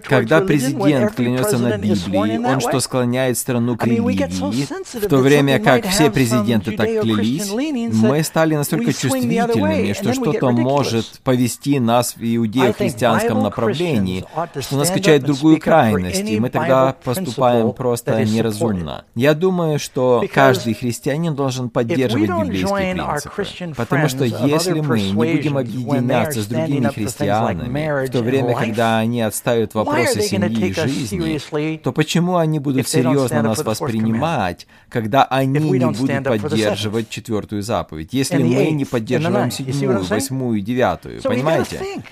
Когда 0.08 0.42
президент 0.42 1.14
клянется 1.16 1.58
на 1.58 1.78
Библии, 1.78 2.38
он 2.38 2.60
что, 2.60 2.80
склоняет 2.80 3.38
страну 3.38 3.78
к 3.78 3.86
религии, 3.86 4.68
в 4.98 5.08
то 5.08 5.18
время 5.18 5.60
как 5.60 5.86
все 5.86 6.10
президенты 6.12 6.72
так 6.72 6.88
клялись, 7.02 7.52
мы 7.94 8.24
стали 8.24 8.56
настолько 8.56 8.94
чувствительными, 8.94 9.94
что 9.94 10.14
что-то 10.14 10.52
может 10.52 11.20
повести 11.24 11.80
нас 11.80 12.16
в 12.16 12.22
иудео-христианском 12.22 13.42
направлении, 13.44 14.26
что 14.60 14.78
нас 14.78 14.90
качает 14.90 15.24
другую 15.24 15.60
крайность, 15.60 16.24
и 16.30 16.40
мы 16.40 16.50
тогда 16.50 16.96
поступаем 17.04 17.72
просто 17.72 18.24
неразумно. 18.24 19.06
Я 19.16 19.34
думаю, 19.34 19.80
что 19.80 20.24
каждый 20.34 20.74
христианин 20.74 21.36
должен 21.36 21.70
поддерживать 21.70 22.30
библейские 22.30 22.96
принципы, 22.96 23.76
потому 23.76 24.08
что 24.10 24.26
если 24.46 24.80
мы 24.82 25.02
не 25.02 25.14
будем 25.14 25.58
объединяться 25.58 26.42
с 26.42 26.48
другими 26.48 26.88
христианами, 26.88 28.06
в 28.08 28.12
то 28.12 28.22
время, 28.22 28.56
когда 28.56 29.00
они 29.00 29.22
отстают 29.22 29.74
вопросы 29.74 30.22
семьи 30.22 30.70
и 30.70 30.74
жизни, 30.74 31.78
то 31.78 31.92
почему 31.92 32.38
они 32.38 32.60
будут 32.60 32.88
серьезно 32.88 33.42
нас 33.42 33.64
воспринимать, 33.64 34.68
когда 34.90 35.24
они 35.26 35.60
не 35.60 35.86
будут 35.86 36.24
поддерживать 36.24 37.10
четвертую 37.10 37.62
заповедь, 37.62 38.14
если 38.14 38.42
мы 38.42 38.72
не 38.72 38.86
поддерживаем 38.86 39.52
седьмую, 39.52 40.04
восьмую 40.04 40.60
и 40.60 40.62
девятую, 40.62 41.22
понимаете? 41.22 42.04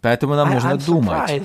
Поэтому 0.00 0.34
нам 0.34 0.52
нужно 0.52 0.76
думать. 0.76 1.42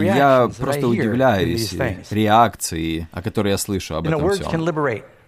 Я 0.00 0.50
просто 0.58 0.88
удивляюсь 0.88 1.74
реакции, 2.10 3.06
о 3.12 3.22
которой 3.22 3.50
я 3.50 3.58
слышу 3.58 3.96
об 3.96 4.08
этом 4.08 4.30
всем. 4.30 4.64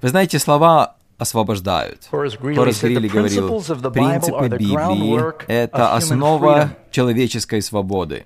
Вы 0.03 0.09
знаете, 0.09 0.39
слова 0.39 0.97
освобождают. 1.21 2.09
Хорас 2.11 2.37
Грилли 2.37 3.09
говорил, 3.09 3.63
принципы 3.93 4.49
Библии— 4.49 5.23
это 5.47 5.95
основа 5.95 6.71
человеческой 6.91 7.63
свободы. 7.63 8.25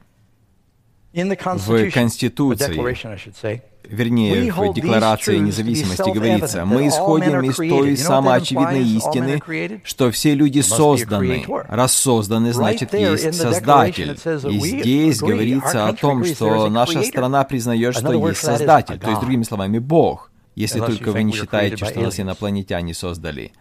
В 1.13 1.91
Конституции, 1.91 3.63
вернее, 3.85 4.53
в 4.53 4.75
Декларации 4.75 5.39
независимости 5.39 6.11
говорится, 6.11 6.65
мы 6.65 6.89
исходим 6.89 7.41
из 7.43 7.57
той 7.57 7.97
самоочевидной 7.97 8.83
истины, 8.83 9.81
что 9.85 10.11
все 10.11 10.35
люди 10.35 10.61
созданы. 10.61 11.45
Раз 11.69 11.93
созданы, 11.95 12.53
значит, 12.53 12.95
есть 12.95 13.35
Создатель. 13.35 14.17
И 14.51 14.59
здесь 14.59 15.21
говорится 15.21 15.89
о 15.89 15.93
том, 15.93 16.25
что 16.25 16.69
наша 16.69 17.03
страна 17.03 17.45
признает, 17.45 17.97
что 17.97 18.13
есть 18.29 18.41
Создатель, 18.41 18.99
то 18.99 19.11
есть, 19.11 19.21
другими 19.21 19.43
словами, 19.43 19.79
Бог 19.79 20.31
если 20.55 20.81
только 20.81 21.13
вы 21.13 21.23
не 21.23 21.33
считаете, 21.33 21.85
что 21.85 22.01
нас 22.01 22.21
инопланетяне 22.21 22.95
создали. 22.95 23.53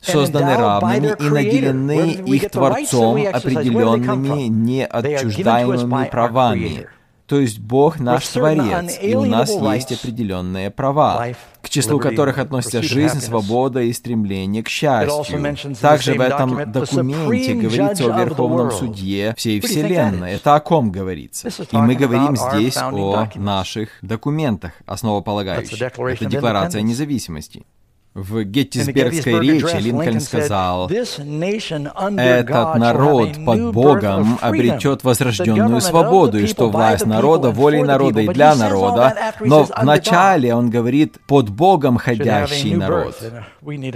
Созданы 0.00 0.56
равными 0.56 1.14
и 1.18 1.28
наделены 1.28 2.12
их 2.26 2.50
Творцом 2.50 3.22
определенными 3.32 4.48
неотчуждаемыми 4.48 6.08
правами. 6.08 6.86
То 7.30 7.38
есть 7.38 7.60
Бог 7.60 8.00
наш 8.00 8.26
Творец, 8.26 8.98
и 9.00 9.14
у 9.14 9.24
нас 9.24 9.50
есть 9.50 9.92
определенные 9.92 10.72
права, 10.72 11.28
к 11.62 11.68
числу 11.68 12.00
которых 12.00 12.38
относятся 12.38 12.82
жизнь, 12.82 13.20
свобода 13.20 13.80
и 13.82 13.92
стремление 13.92 14.64
к 14.64 14.68
счастью. 14.68 15.40
Также 15.80 16.14
в 16.14 16.20
этом 16.20 16.72
документе 16.72 17.54
говорится 17.54 18.12
о 18.12 18.18
Верховном 18.24 18.72
Суде 18.72 19.32
всей 19.36 19.60
Вселенной. 19.60 20.32
Это 20.32 20.56
о 20.56 20.60
ком 20.60 20.90
говорится? 20.90 21.50
И 21.70 21.76
мы 21.76 21.94
говорим 21.94 22.36
здесь 22.36 22.76
о 22.76 23.28
наших 23.36 23.90
документах, 24.02 24.72
основополагающих. 24.86 25.80
Это 25.80 26.24
Декларация 26.24 26.82
независимости. 26.82 27.64
В 28.12 28.42
Геттисбергской 28.42 29.38
речи 29.38 29.76
Линкольн 29.80 30.20
сказал, 30.20 30.88
«Этот 30.88 32.74
народ 32.76 33.28
под 33.46 33.72
Богом 33.72 34.36
обретет 34.40 35.04
возрожденную 35.04 35.80
свободу, 35.80 36.38
и 36.38 36.46
что 36.46 36.70
власть 36.70 37.06
народа, 37.06 37.50
волей 37.50 37.82
народа 37.82 38.22
и 38.22 38.28
для 38.28 38.56
народа». 38.56 39.14
Но 39.40 39.62
вначале 39.62 40.52
он 40.52 40.70
говорит, 40.70 41.18
«под 41.28 41.50
Богом 41.50 41.98
ходящий 41.98 42.74
народ 42.74 43.16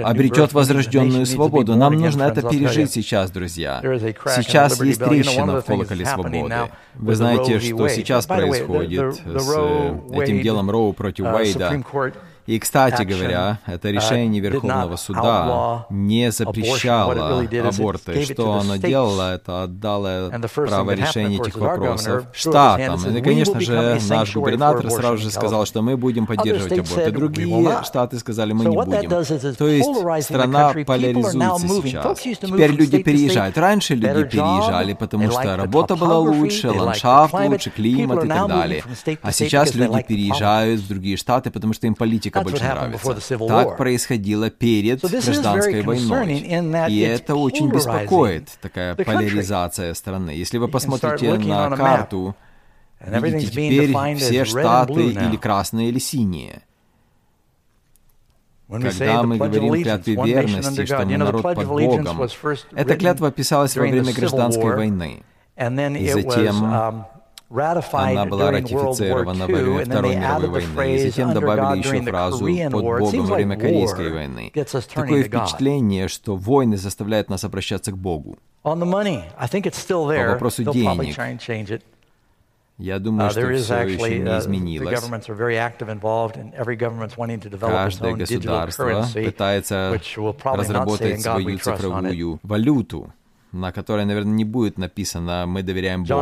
обретет 0.05 0.53
возрожденную 0.53 1.27
свободу». 1.27 1.75
Нам 1.75 1.95
нужно 1.95 2.23
это 2.23 2.43
пережить 2.43 2.93
сейчас, 2.93 3.33
друзья. 3.33 3.81
Сейчас 3.83 4.81
есть 4.81 5.03
трещина 5.03 5.61
в 5.61 5.65
колоколе 5.65 6.07
свободы. 6.07 6.55
Вы 6.95 7.15
знаете, 7.17 7.59
что 7.59 7.89
сейчас 7.89 8.27
происходит 8.27 9.17
с 9.17 10.13
этим 10.13 10.41
делом 10.41 10.71
Роу 10.71 10.93
против 10.93 11.25
Уэйда. 11.25 11.83
И, 12.47 12.59
кстати 12.59 13.03
говоря, 13.03 13.59
это 13.67 13.89
uh, 13.89 13.93
решение 13.93 14.41
Верховного 14.41 14.97
суда 14.97 15.87
не 15.89 16.31
запрещало 16.31 17.41
аборты. 17.41 18.25
Что 18.25 18.55
оно 18.55 18.77
делало, 18.77 19.35
это 19.35 19.63
отдало 19.63 20.31
право 20.55 20.91
решения 20.91 21.39
этих 21.39 21.57
вопросов 21.57 22.27
штатам. 22.33 23.17
И, 23.17 23.23
конечно 23.23 23.61
же, 23.61 23.99
наш 24.09 24.35
губернатор 24.35 24.91
сразу 24.91 25.19
же 25.19 25.31
сказал, 25.31 25.67
что 25.67 25.83
мы 25.83 25.97
будем 25.97 26.27
поддерживать 26.27 26.79
аборты. 26.79 27.11
Другие 27.11 27.83
штаты 27.85 28.19
сказали, 28.19 28.53
мы 28.53 28.67
не 28.67 28.77
будем. 28.77 29.55
То 29.57 29.69
есть 29.69 30.25
страна 30.25 30.75
поляризуется 30.87 31.69
сейчас. 31.69 32.19
Теперь 32.21 32.71
люди 32.73 33.03
переезжают. 33.03 33.57
Раньше 33.57 33.95
люди 33.95 34.25
переезжали, 34.25 34.93
потому 34.95 35.31
что 35.31 35.57
работа 35.57 35.97
была 35.97 36.19
лучше, 36.19 36.71
ландшафт 36.71 37.35
лучше, 37.35 37.71
климат 37.71 38.25
и 38.25 38.29
так 38.29 38.49
далее. 38.49 38.85
А 39.23 39.33
сейчас 39.33 39.75
люди 39.75 40.03
переезжают 40.03 40.81
в 40.81 40.89
другие 40.89 41.17
штаты, 41.17 41.51
потому 41.51 41.73
что 41.73 41.87
им 41.87 41.95
политика 41.95 42.34
политика 42.35 42.43
больше 42.43 42.65
нравится. 42.65 43.39
Так 43.49 43.77
происходило 43.77 44.51
перед 44.51 45.01
гражданской 45.01 45.83
войной. 45.83 46.39
И 46.91 47.01
это 47.01 47.35
очень 47.37 47.71
беспокоит, 47.71 48.49
такая 48.61 48.95
поляризация 48.95 49.95
страны. 49.95 50.31
Если 50.31 50.59
вы 50.59 50.69
посмотрите 50.69 51.35
на 51.35 51.77
карту, 51.77 52.35
видите 53.01 53.51
теперь 53.51 54.17
все 54.17 54.45
штаты 54.45 55.09
или 55.09 55.37
красные, 55.37 55.89
или 55.89 55.99
синие. 55.99 56.63
Когда 58.67 59.23
мы 59.23 59.37
говорим 59.37 59.75
клятве 59.83 60.15
верности, 60.15 60.85
что 60.87 61.05
мы 61.05 61.17
народ 61.17 61.43
под 61.43 61.67
Богом, 61.67 62.29
эта 62.73 62.97
клятва 62.97 63.31
писалась 63.31 63.77
во 63.77 63.83
время 63.83 64.13
гражданской 64.13 64.75
войны. 64.75 65.23
И 65.57 66.09
затем 66.09 67.07
она 67.93 68.27
была 68.27 68.51
ратифицирована 68.51 69.47
во 69.47 69.55
время 69.55 69.85
Второй 69.85 70.17
мировой 70.17 70.49
войны, 70.49 70.95
и 70.95 70.99
затем 70.99 71.33
добавили 71.33 71.79
еще 71.79 72.03
фразу 72.03 72.47
«под 72.71 72.83
Богом» 72.83 73.27
во 73.27 73.35
время 73.35 73.57
Корейской 73.57 74.13
войны. 74.13 74.53
Такое 74.95 75.23
впечатление, 75.23 76.09
что 76.09 76.37
войны 76.37 76.77
заставляют 76.77 77.31
нас 77.31 77.45
обращаться 77.45 77.93
к 77.93 77.97
Богу. 77.97 78.39
По 80.27 80.33
вопросу 80.33 80.65
денег, 80.65 81.17
я 82.77 82.99
думаю, 82.99 83.29
uh, 83.29 83.31
что 83.31 83.41
все 83.55 83.83
еще 83.87 84.19
не 84.19 84.25
uh, 84.25 84.41
изменилось. 84.41 85.01
Каждое 87.61 88.15
государство 88.17 89.07
пытается 89.15 90.01
разработать 90.43 91.23
свою 91.23 91.59
цифровую 91.59 92.41
валюту 92.43 93.13
на 93.55 93.71
которой, 93.73 94.05
наверное, 94.05 94.35
не 94.35 94.45
будет 94.45 94.79
написано 94.79 95.45
«Мы 95.47 95.63
доверяем 95.63 96.05
Богу». 96.05 96.21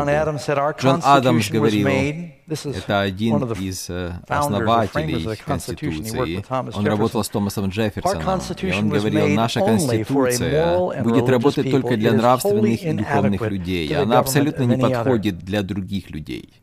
Джон 0.78 1.00
Адамс 1.02 1.50
говорил, 1.50 1.88
это 1.88 3.00
один 3.00 3.52
из 3.54 3.88
э, 3.88 4.12
основателей 4.28 5.36
Конституции. 5.44 6.44
Он 6.76 6.86
работал 6.86 7.24
с 7.24 7.28
Томасом 7.30 7.70
Джефферсоном, 7.70 8.40
и 8.60 8.72
он 8.72 8.88
говорил, 8.90 9.28
наша 9.28 9.60
Конституция 9.60 11.02
будет 11.02 11.28
работать 11.28 11.70
только 11.70 11.96
для 11.96 12.12
нравственных 12.12 12.82
и 12.82 12.92
духовных 12.92 13.40
людей. 13.42 13.96
Она 13.96 14.18
абсолютно 14.18 14.64
не 14.64 14.76
подходит 14.76 15.38
для 15.38 15.62
других 15.62 16.10
людей. 16.10 16.54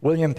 Вильям 0.00 0.32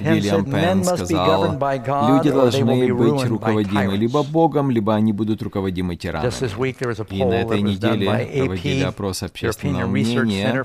Пенн 0.45 0.85
сказал, 0.85 1.51
люди 1.51 2.31
должны 2.31 2.93
быть 2.93 3.25
руководимы 3.25 3.97
либо 3.97 4.23
Богом, 4.23 4.71
либо 4.71 4.95
они 4.95 5.11
будут 5.11 5.41
руководимы 5.41 5.97
тираном. 5.97 6.31
И 7.09 7.23
на 7.25 7.33
этой 7.33 7.61
неделе 7.61 8.07
проводили 8.37 8.83
опрос 8.83 9.21
общественного 9.23 9.87
мнения, 9.87 10.63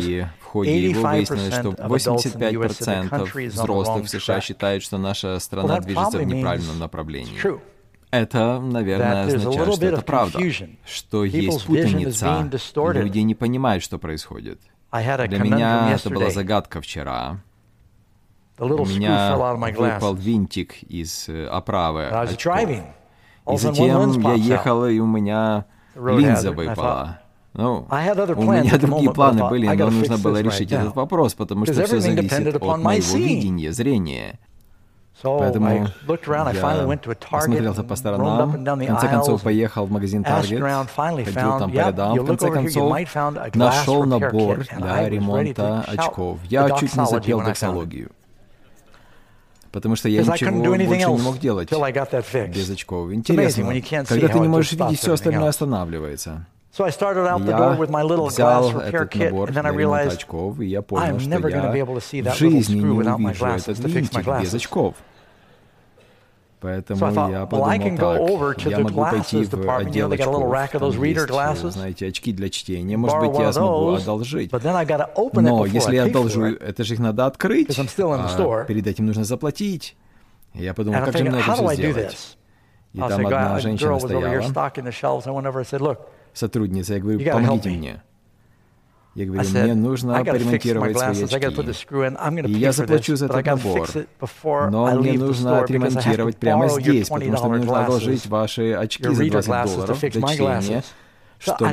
и 0.00 0.26
в 0.40 0.44
ходе 0.44 0.88
его 0.90 1.08
выяснилось, 1.08 1.54
что 1.54 1.70
85% 1.70 3.48
взрослых 3.48 4.04
в 4.04 4.08
США 4.08 4.40
считают, 4.40 4.82
что 4.82 4.98
наша 4.98 5.38
страна 5.38 5.80
движется 5.80 6.18
в 6.18 6.24
неправильном 6.24 6.78
направлении. 6.78 7.32
Это, 8.10 8.60
наверное, 8.60 9.24
означает, 9.24 9.74
что 9.74 9.86
это 9.86 10.02
правда, 10.02 10.38
что 10.86 11.24
есть 11.24 11.64
путаница, 11.66 12.50
люди 12.92 13.18
не 13.20 13.34
понимают, 13.34 13.82
что 13.82 13.98
происходит. 13.98 14.60
Для 14.92 15.38
меня 15.38 15.94
это 15.94 16.10
была 16.10 16.28
загадка 16.30 16.80
вчера. 16.82 17.40
У 18.58 18.84
меня 18.86 19.36
выпал 19.36 20.14
винтик 20.14 20.82
из 20.84 21.28
э, 21.28 21.46
оправы. 21.46 22.08
И 23.50 23.56
затем 23.56 24.20
я 24.20 24.34
ехал, 24.34 24.86
и 24.86 24.98
у 25.00 25.06
меня 25.06 25.66
линза 25.96 26.52
выпала. 26.52 27.20
Ну, 27.52 27.86
у 27.88 28.42
меня 28.42 28.78
другие 28.78 29.12
планы 29.12 29.48
были, 29.48 29.66
но 29.66 29.90
нужно 29.90 30.18
было 30.18 30.40
решить 30.40 30.72
этот 30.72 30.94
вопрос, 30.94 31.34
потому 31.34 31.66
что 31.66 31.74
все 31.84 32.00
зависит 32.00 32.56
от 32.56 32.78
моего 32.78 33.16
видения, 33.16 33.72
зрения. 33.72 34.38
Поэтому 35.22 35.68
я 35.70 35.86
осмотрелся 37.30 37.82
по 37.84 37.96
сторонам, 37.96 38.50
в 38.50 38.86
конце 38.86 39.08
концов 39.08 39.42
поехал 39.42 39.86
в 39.86 39.90
магазин 39.90 40.22
Target, 40.22 40.86
ходил 41.24 41.58
там 41.58 41.70
по 41.70 41.74
рядам, 41.76 42.18
в 42.18 42.26
конце 42.26 42.50
концов 42.50 42.92
нашел 43.54 44.04
набор 44.04 44.64
для 44.76 45.08
ремонта 45.08 45.84
очков. 45.86 46.38
Я 46.48 46.70
чуть 46.70 46.94
не 46.96 47.06
запел 47.06 47.42
дексологию. 47.42 48.10
Потому 49.74 49.96
что 49.96 50.08
я 50.08 50.22
ничего 50.22 50.52
больше 50.52 50.86
не 50.86 51.22
мог 51.22 51.38
делать 51.40 51.68
без 51.68 52.70
очков. 52.70 53.12
Интересно, 53.12 53.64
когда 54.06 54.28
ты 54.28 54.38
не 54.38 54.46
можешь 54.46 54.72
видеть, 54.72 55.00
все 55.00 55.14
остальное 55.14 55.48
останавливается. 55.48 56.46
So 56.76 56.84
I 56.84 56.90
started 56.90 57.26
out 57.28 57.44
the 57.44 57.56
door 57.56 57.76
with 57.76 57.88
my 57.88 58.02
little 58.02 58.28
glass 58.30 58.72
repair 58.72 59.06
kit, 59.06 59.32
and 59.32 59.54
then 59.54 59.64
I 59.64 59.70
realized 59.70 60.12
очков, 60.12 60.58
и 60.60 60.66
я 60.66 60.82
понял, 60.82 61.16
I'm 61.16 61.28
never 61.28 61.48
going 61.48 61.62
to 61.62 61.72
be 61.72 61.78
able 61.78 61.94
to 61.94 62.00
see 62.00 62.20
that 62.22 62.40
little 62.40 62.62
screw 62.62 62.96
without 62.96 63.20
my 63.20 63.32
glasses 63.32 63.78
to 63.78 63.88
fix 63.88 64.12
my 64.12 64.22
glasses. 64.22 64.66
Поэтому 66.64 66.98
so 66.98 67.12
thought, 67.12 67.30
я 67.30 67.44
подумал 67.44 67.68
well, 67.68 67.72
I 67.72 67.78
can 67.78 67.94
go 67.98 68.16
over 68.18 68.54
to 68.54 68.70
я 68.70 68.78
могу 68.78 69.02
пойти 69.02 69.44
в 69.44 69.76
отдел 69.76 70.10
очков. 70.10 70.50
Там 70.72 71.02
есть, 71.04 71.72
знаете, 71.74 72.06
очки 72.06 72.32
для 72.32 72.48
чтения. 72.48 72.96
Может 72.96 73.18
быть, 73.20 73.38
я 73.38 73.52
смогу 73.52 73.90
одолжить. 73.90 74.50
Но 74.50 75.66
если 75.66 75.96
я 75.96 76.04
одолжу, 76.04 76.44
это 76.46 76.82
же 76.84 76.94
их 76.94 77.00
надо 77.00 77.26
открыть. 77.26 77.68
А 77.78 78.64
перед 78.64 78.86
этим 78.86 79.04
нужно 79.04 79.24
заплатить. 79.24 79.94
Я 80.54 80.72
подумал, 80.72 81.04
как 81.04 81.18
же 81.18 81.24
мне 81.24 81.38
это 81.38 81.52
все 81.52 81.74
сделать? 81.74 82.38
И 82.94 82.98
там 82.98 83.26
одна 83.26 83.58
женщина 83.60 83.98
стояла, 83.98 84.42
сотрудница, 86.32 86.94
я 86.94 87.00
говорю, 87.00 87.18
помогите 87.30 87.68
мне. 87.68 88.02
Я 89.14 89.26
говорю, 89.26 89.48
мне 89.48 89.74
нужно 89.74 90.24
поремонтировать 90.24 90.98
свои 90.98 91.24
очки. 91.24 91.36
И 92.48 92.52
я 92.58 92.72
заплачу 92.72 93.16
за 93.16 93.26
этот 93.26 93.46
набор. 93.46 93.88
Но 94.70 94.86
мне 94.96 95.12
нужно 95.18 95.60
отремонтировать 95.60 96.36
прямо 96.36 96.68
здесь, 96.68 97.08
потому 97.08 97.36
что 97.36 97.48
мне 97.48 97.58
нужно 97.58 97.84
одолжить 97.84 98.26
ваши 98.26 98.72
очки 98.72 99.04
за 99.04 99.24
20 99.30 99.48
долларов 99.76 100.00
для 100.00 100.10
чтения, 100.10 100.82
чтобы 101.38 101.70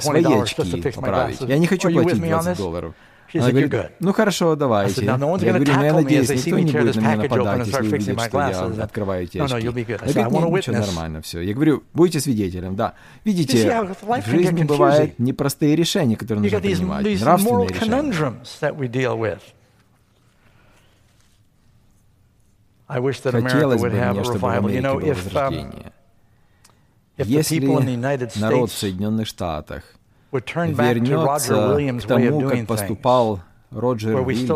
свои 0.00 0.24
очки 0.42 0.82
поправить. 0.92 1.40
Я 1.40 1.58
не 1.58 1.66
хочу 1.66 1.90
платить 1.90 2.20
20 2.20 2.58
долларов. 2.58 2.94
Она 3.34 3.50
говорит, 3.50 3.92
ну 4.00 4.12
хорошо, 4.12 4.56
давайте. 4.56 5.04
Я 5.04 5.16
говорю, 5.16 5.38
ну 5.74 5.84
я 5.84 5.92
надеюсь, 5.94 6.28
никто 6.30 6.58
не 6.58 6.72
будет 6.72 6.96
на 6.96 7.00
меня 7.00 7.16
нападать, 7.16 7.66
если 7.66 7.82
увидит, 7.82 8.20
что 8.20 8.38
я 8.38 8.84
открываю 8.84 9.24
эти 9.24 9.38
очки. 9.38 9.54
Она 9.54 9.60
говорит, 9.60 9.88
нет, 9.88 10.02
ничего, 10.06 10.76
нормально, 10.78 11.20
все. 11.22 11.40
Я 11.40 11.54
говорю, 11.54 11.82
будете 11.94 12.20
свидетелем, 12.20 12.76
да. 12.76 12.94
Видите, 13.24 13.86
в 14.02 14.26
жизни 14.26 14.64
бывают 14.64 15.18
непростые 15.18 15.76
решения, 15.76 16.16
которые 16.16 16.42
нужно 16.42 16.60
принимать, 16.60 17.20
нравственные 17.20 17.68
решения. 17.68 18.34
Хотелось 22.88 23.80
бы 23.80 23.88
мне, 23.88 24.24
чтобы 24.24 24.38
в 24.38 24.46
Америке 24.46 24.90
было 24.90 25.14
возрождение. 25.14 25.92
Если 27.18 27.60
народ 28.38 28.70
в 28.70 28.76
Соединенных 28.76 29.26
Штатах 29.26 29.84
вернется 30.32 31.54
к 32.00 32.06
тому, 32.06 32.40
как 32.48 32.66
поступал 32.66 33.40
Роджер 33.70 34.16
Уильямс, 34.26 34.48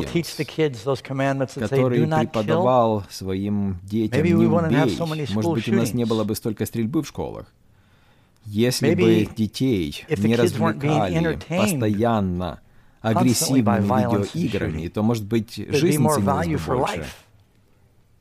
который 1.55 2.07
преподавал 2.07 3.05
своим 3.11 3.79
детям 3.83 4.23
«не 4.25 4.35
убей». 4.35 4.97
Может 5.35 5.53
быть, 5.53 5.69
у 5.69 5.75
нас 5.75 5.95
не 5.95 6.05
было 6.05 6.25
бы 6.25 6.35
столько 6.35 6.67
стрельбы 6.67 7.03
в 7.03 7.09
школах. 7.09 7.47
Если 8.45 8.95
бы 8.95 9.29
детей 9.37 10.05
не 10.09 10.37
развлекали 10.37 11.39
постоянно 11.49 12.61
агрессивными 13.01 13.83
видеоиграми, 13.83 14.89
то, 14.89 15.03
может 15.03 15.25
быть, 15.25 15.57
жизнь 15.57 15.99
ценилась 16.09 16.47
бы 16.47 16.59
больше. 16.77 17.07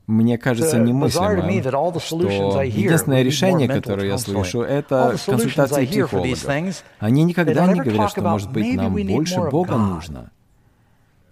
Мне 0.06 0.38
кажется 0.38 0.78
немыслимым, 0.78 2.00
что 2.00 2.62
единственное 2.62 3.22
решение, 3.22 3.68
которое 3.68 4.06
я 4.08 4.18
слышу, 4.18 4.62
это 4.62 5.16
консультации 5.26 5.86
психолога. 5.86 6.72
Они 7.00 7.24
никогда 7.24 7.66
не 7.66 7.80
говорят, 7.80 8.10
что, 8.10 8.22
может 8.22 8.52
быть, 8.52 8.76
нам 8.76 8.94
больше 8.94 9.40
Бога 9.50 9.76
нужно. 9.76 10.30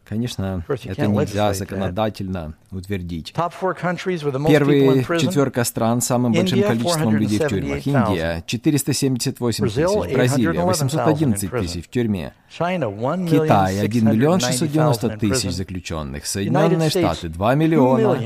Конечно, 0.07 0.63
это 0.69 1.07
нельзя 1.07 1.55
законодательно 1.55 2.55
утвердить. 2.71 3.33
Первые 3.33 5.03
четверка 5.03 5.65
стран 5.65 6.03
с 6.03 6.07
самым 6.07 6.33
большим 6.35 6.63
количеством 6.63 7.17
людей 7.17 7.39
в 7.39 7.49
тюрьмах. 7.49 7.87
Индия– 7.87 8.43
478 8.47 9.65
тысяч, 9.65 10.13
Бразилия– 10.13 10.61
811 10.63 11.51
тысяч 11.51 11.87
в 11.87 11.89
тюрьме, 11.89 12.35
Китай– 12.51 13.81
1 13.83 14.11
миллион 14.11 14.41
690 14.41 15.09
тысяч 15.17 15.53
заключенных, 15.53 16.27
Соединенные 16.27 16.91
Штаты– 16.91 17.29
2 17.31 17.55
миллиона 17.55 18.19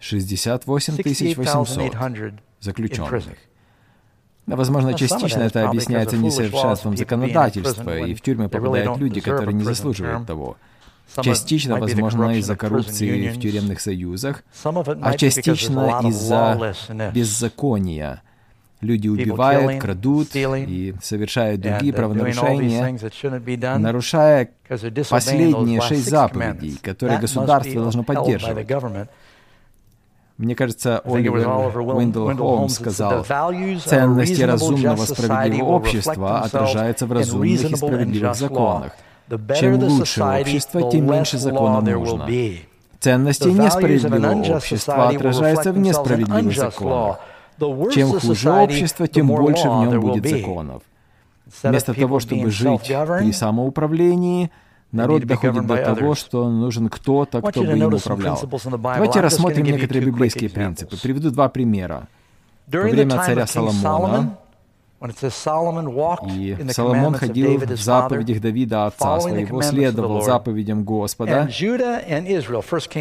68 0.00 0.96
800 1.36 1.94
заключенных. 2.60 3.36
Возможно, 4.46 4.94
частично 4.94 5.42
это 5.42 5.68
объясняется 5.68 6.16
несовершенством 6.16 6.96
законодательства, 6.96 7.98
и 7.98 8.14
в 8.14 8.20
тюрьмы 8.22 8.48
попадают 8.48 8.98
люди, 8.98 9.20
которые 9.20 9.54
не 9.54 9.64
заслуживают 9.64 10.26
того. 10.26 10.56
Частично, 11.22 11.78
возможно, 11.78 12.36
из-за 12.38 12.56
коррупции 12.56 13.28
в 13.28 13.40
тюремных 13.40 13.80
союзах, 13.80 14.44
а 14.64 15.16
частично 15.16 16.00
из-за 16.04 16.74
беззакония. 17.14 18.22
Люди 18.80 19.08
убивают, 19.08 19.82
крадут 19.82 20.28
и 20.36 20.94
совершают 21.02 21.60
другие 21.60 21.92
правонарушения, 21.92 22.96
нарушая 23.76 24.50
последние 25.10 25.80
шесть 25.80 26.08
заповедей, 26.08 26.78
которые 26.80 27.18
государство 27.18 27.82
должно 27.82 28.04
поддерживать. 28.04 28.68
Мне 30.38 30.54
кажется, 30.54 31.00
Оливер 31.00 31.48
Уиндл 31.76 32.30
Холмс 32.30 32.74
сказал, 32.74 33.24
ценности 33.24 34.42
разумного 34.42 35.04
справедливого 35.04 35.72
общества 35.72 36.40
отражаются 36.40 37.06
в 37.06 37.12
разумных 37.12 37.64
и 37.64 37.76
справедливых 37.76 38.34
законах. 38.36 38.92
Чем 39.58 39.82
лучше 39.82 40.22
общество, 40.22 40.90
тем 40.90 41.10
меньше 41.10 41.38
законов 41.38 41.84
нужно. 41.84 42.28
Ценности 43.00 43.48
несправедливого 43.48 44.56
общества 44.56 45.08
отражаются 45.08 45.72
в 45.72 45.78
несправедливых 45.78 46.54
законах. 46.54 47.18
Чем 47.92 48.12
хуже 48.12 48.50
общество, 48.50 49.08
тем 49.08 49.26
больше 49.26 49.68
в 49.68 49.86
нем 49.86 50.00
будет 50.00 50.26
законов. 50.26 50.82
Вместо 51.62 51.94
того, 51.94 52.20
чтобы 52.20 52.50
жить 52.50 52.86
при 52.86 53.32
самоуправлении, 53.32 54.52
Народ 54.92 55.24
доходит 55.24 55.66
до 55.66 55.76
того, 55.76 56.14
что 56.14 56.48
нужен 56.50 56.88
кто-то, 56.88 57.42
кто 57.42 57.62
бы 57.62 57.76
им 57.76 57.92
управлял. 57.92 58.40
Давайте 58.94 59.20
рассмотрим 59.20 59.64
некоторые 59.64 60.06
библейские 60.06 60.50
принципы. 60.50 60.96
Приведу 61.00 61.30
два 61.30 61.48
примера. 61.48 62.08
Во 62.66 62.80
время 62.80 63.22
царя 63.24 63.46
Соломона, 63.46 64.36
и 65.00 66.56
Соломон 66.70 67.14
ходил 67.14 67.56
в 67.58 67.76
заповедях 67.76 68.40
Давида, 68.40 68.86
отца 68.86 69.20
своего, 69.20 69.62
следовал 69.62 70.22
заповедям 70.22 70.82
Господа. 70.82 71.48
И 71.48 71.54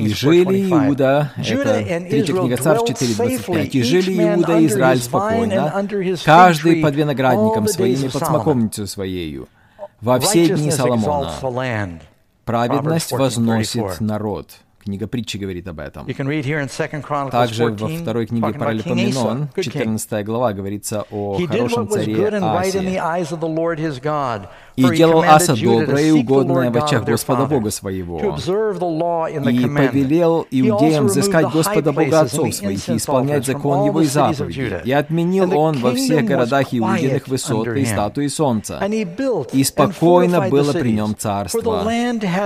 жили 0.10 0.70
Иуда, 0.70 1.32
это 1.38 1.84
третья 2.08 2.34
книга 2.34 2.58
Царств 2.58 2.92
4.25, 2.92 3.70
и 3.70 3.84
жили 3.84 4.14
Иуда 4.24 4.60
и 4.60 4.68
Израиль 4.68 5.00
спокойно, 5.00 5.88
каждый 6.24 6.82
под 6.82 6.96
виноградником 6.96 7.68
своим 7.68 8.06
и 8.06 8.10
под 8.10 8.26
смоковницей 8.26 8.88
своею 8.88 9.48
во 10.02 10.20
все 10.20 10.46
дни 10.56 10.70
Соломона. 10.72 11.30
Праведность 12.46 13.12
возносит 13.20 13.82
народ. 14.02 14.52
Книга 14.80 15.06
притчи 15.06 15.36
говорит 15.36 15.68
об 15.68 15.82
этом. 15.82 16.06
Также 17.32 17.66
во 17.66 17.88
второй 18.02 18.26
книге 18.26 18.42
Паралипоменон, 19.18 19.50
14 19.66 20.26
глава, 20.26 20.54
говорится 20.54 21.06
о 21.12 21.38
хорошем 21.58 21.90
царе 21.90 22.16
Асе. 22.94 23.00
И 24.78 24.96
делал 24.96 25.24
Аса 25.24 25.56
доброе 25.56 26.06
и 26.06 26.12
угодное 26.12 26.70
в 26.72 26.78
очах 26.78 27.04
Господа 27.04 27.46
Бога 27.48 27.72
своего, 27.72 28.20
и 28.20 29.66
повелел 29.66 30.46
иудеям 30.52 31.08
взыскать 31.08 31.52
Господа 31.52 31.92
Бога 31.92 32.22
отцов 32.22 32.54
своих 32.54 32.88
и 32.88 32.98
исполнять 32.98 33.46
закон 33.46 33.86
его 33.86 34.02
и 34.02 34.06
заповеди, 34.06 34.82
и 34.86 34.92
отменил 34.92 35.58
он 35.58 35.80
во 35.80 35.94
всех 35.94 36.26
городах 36.26 36.68
Иудиных 36.72 37.28
высоты 37.28 37.82
и 37.82 37.86
статуи 37.86 38.28
солнца, 38.28 38.80
и 39.52 39.64
спокойно 39.64 40.48
было 40.50 40.74
при 40.74 40.92
нем 40.94 41.16
царство, 41.18 41.84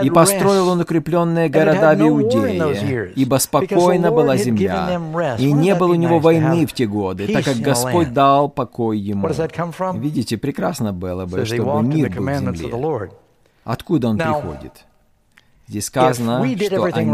и 0.01 0.09
построил 0.09 0.69
он 0.69 0.81
укрепленные 0.81 1.49
города 1.49 1.95
в 1.95 2.01
Иудее, 2.01 3.11
ибо 3.15 3.35
спокойна 3.37 4.11
была 4.11 4.37
земля, 4.37 5.01
и 5.37 5.51
не 5.51 5.75
было 5.75 5.91
у 5.91 5.95
него 5.95 6.19
войны 6.19 6.65
в 6.65 6.71
те 6.71 6.85
годы, 6.85 7.27
так 7.27 7.43
как 7.43 7.57
Господь 7.57 8.13
дал 8.13 8.47
покой 8.47 8.99
ему. 8.99 9.27
Видите, 9.95 10.37
прекрасно 10.37 10.93
было 10.93 11.25
бы, 11.25 11.45
чтобы 11.45 11.83
мир 11.83 12.20
земле. 12.55 13.12
Откуда 13.63 14.07
он 14.10 14.17
приходит? 14.17 14.86
Здесь 15.67 15.86
сказано, 15.86 16.43
что 16.57 16.84
они 16.93 17.12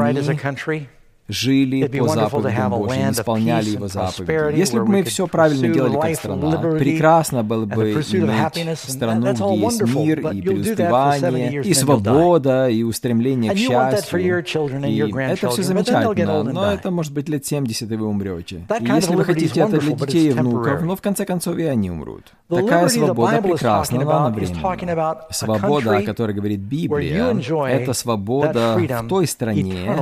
жили 1.27 1.87
по 1.87 2.07
заповедям 2.07 2.71
Божьим, 2.71 3.11
исполняли 3.11 3.69
Его 3.71 3.87
заповеди. 3.87 4.57
Если 4.57 4.79
бы 4.79 4.85
мы 4.85 5.03
все 5.03 5.27
правильно 5.27 5.67
делали 5.67 5.99
как 5.99 6.15
страна, 6.15 6.57
прекрасно 6.77 7.43
было 7.43 7.65
бы 7.65 7.91
иметь 7.91 8.79
страну, 8.79 9.33
где 9.33 9.55
есть 9.55 9.81
мир 9.81 10.19
и 10.31 10.41
преуспевание, 10.41 11.61
и 11.61 11.73
свобода, 11.73 12.69
и 12.69 12.83
устремление 12.83 13.51
к 13.53 13.57
счастью. 13.57 14.19
И 14.19 14.99
это 15.21 15.49
все 15.49 15.63
замечательно, 15.63 16.43
но 16.43 16.71
это 16.71 16.91
может 16.91 17.13
быть 17.13 17.29
лет 17.29 17.45
70, 17.45 17.91
и 17.91 17.95
вы 17.95 18.07
умрете. 18.07 18.61
И 18.79 18.85
если 18.85 19.15
вы 19.15 19.23
хотите 19.25 19.61
это 19.61 19.79
для 19.79 19.95
детей 19.95 20.29
и 20.29 20.31
внуков, 20.31 20.81
но 20.81 20.95
в 20.95 21.01
конце 21.01 21.25
концов 21.25 21.57
и 21.57 21.63
они 21.63 21.91
умрут. 21.91 22.23
Такая 22.47 22.87
свобода 22.87 23.41
прекрасна, 23.41 23.99
но 24.01 24.09
она 24.09 24.29
временна. 24.29 25.17
Свобода, 25.31 25.97
о 25.97 26.01
которой 26.03 26.33
говорит 26.33 26.59
Библия, 26.59 27.35
это 27.67 27.93
свобода 27.93 28.77
в 28.77 29.07
той 29.07 29.27
стране, 29.27 29.95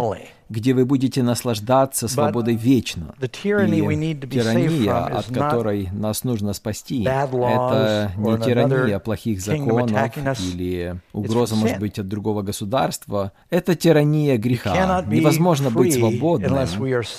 где 0.50 0.74
вы 0.74 0.86
будете 0.86 1.24
наслаждаться 1.24 2.08
свободой 2.08 2.56
вечно. 2.56 3.16
И 3.22 3.28
тирания, 3.28 5.06
от 5.06 5.26
которой 5.28 5.90
нас 5.92 6.24
нужно 6.24 6.54
спасти, 6.54 7.04
это 7.04 8.12
не 8.18 8.38
тирания 8.38 9.00
плохих 9.00 9.42
законов 9.42 9.92
или 10.40 11.00
угроза, 11.14 11.56
может 11.56 11.80
быть, 11.80 12.00
от 12.00 12.08
другого 12.08 12.42
государства. 12.42 13.32
Это 13.50 13.76
тирания 13.76 14.38
греха. 14.38 15.04
Невозможно 15.08 15.70
быть 15.70 15.94
свободным, 15.96 16.56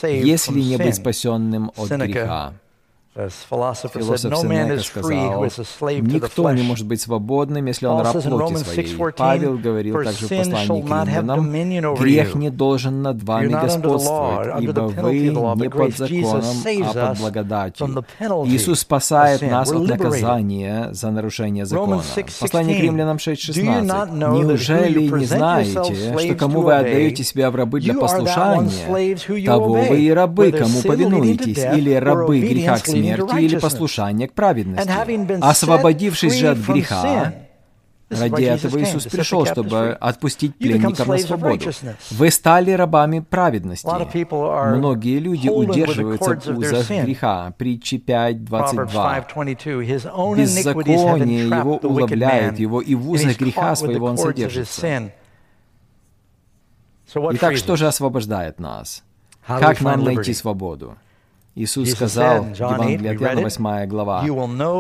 если 0.03 0.61
не 0.61 0.77
быть 0.77 0.95
спасенным 0.97 1.73
от 1.77 1.91
греха. 1.91 2.53
Философ 3.16 3.92
Сенека 3.94 4.79
сказал, 4.81 5.44
никто 6.02 6.52
не 6.52 6.62
может 6.62 6.87
быть 6.87 7.00
свободным, 7.00 7.64
если 7.64 7.87
он 7.87 8.02
раб 8.02 8.12
плоти 8.22 8.57
своей. 8.57 9.12
Павел 9.16 9.57
говорил 9.57 10.02
также 10.05 10.26
в 10.26 10.29
послании 10.29 10.83
к 10.83 10.85
римлянам, 10.85 11.94
грех 11.94 12.35
не 12.35 12.50
должен 12.50 13.00
над 13.00 13.22
вами 13.22 13.52
господствовать, 13.52 14.62
ибо 14.62 14.81
вы 14.81 15.29
не 15.29 15.68
под 15.70 15.96
законом, 15.96 16.57
а 16.85 16.92
под 16.92 17.18
благодатью. 17.18 18.05
Иисус 18.46 18.81
спасает 18.81 19.40
нас 19.42 19.72
от 19.72 19.88
наказания 19.88 20.88
за 20.92 21.11
нарушение 21.11 21.64
закона. 21.64 22.02
Послание 22.38 22.76
к 22.76 22.81
римлянам 22.83 23.16
6.16. 23.16 24.37
Неужели 24.37 25.09
не 25.09 25.24
знаете, 25.24 25.94
что 26.18 26.35
кому 26.35 26.61
вы 26.61 26.74
отдаете 26.74 27.24
себя 27.24 27.50
в 27.50 27.57
рабы 27.57 27.81
для 27.81 27.94
послушания, 27.94 29.16
того 29.46 29.72
вы 29.72 30.00
и 30.02 30.11
рабы, 30.11 30.52
кому 30.52 30.83
повинуетесь, 30.83 31.64
или 31.79 31.94
рабы 31.94 32.40
греха 32.40 32.76
к 32.76 32.85
смерти, 32.87 33.06
смерти 33.14 33.42
или 33.42 33.59
послушания 33.59 34.29
к 34.29 34.33
праведности. 34.33 34.90
Освободившись 35.40 36.35
же 36.35 36.49
от 36.49 36.59
греха, 36.59 37.33
Ради 38.09 38.45
этого 38.45 38.81
Иисус 38.81 39.05
пришел, 39.07 39.45
чтобы 39.47 39.97
отпустить 40.01 40.57
пленников 40.57 41.09
на 41.09 41.19
свободу. 41.19 41.73
Вы 42.12 42.31
стали 42.31 42.71
рабами 42.71 43.19
праведности. 43.19 43.88
Многие 44.77 45.19
люди 45.19 45.49
удерживаются 45.49 46.53
в 46.53 46.59
узах 46.59 46.88
греха. 46.88 47.53
Притчи 47.59 47.97
5.22. 47.97 50.37
Беззаконие 50.37 51.49
его 51.49 51.79
уловляет 51.79 52.61
его, 52.61 52.81
и 52.81 52.95
в 52.95 53.11
узах 53.11 53.38
греха 53.38 53.75
своего 53.75 54.07
он 54.07 54.19
содержится. 54.19 55.11
Итак, 57.14 57.57
что 57.57 57.77
же 57.77 57.88
освобождает 57.88 58.61
нас? 58.61 59.03
Как 59.47 59.81
нам 59.81 60.05
найти 60.05 60.33
свободу? 60.33 60.97
Иисус 61.59 61.90
сказал, 61.92 62.45
Евангелие 62.49 63.12
от 63.12 63.23
Иоанна, 63.23 63.40
8 63.40 63.87
глава, 63.87 64.23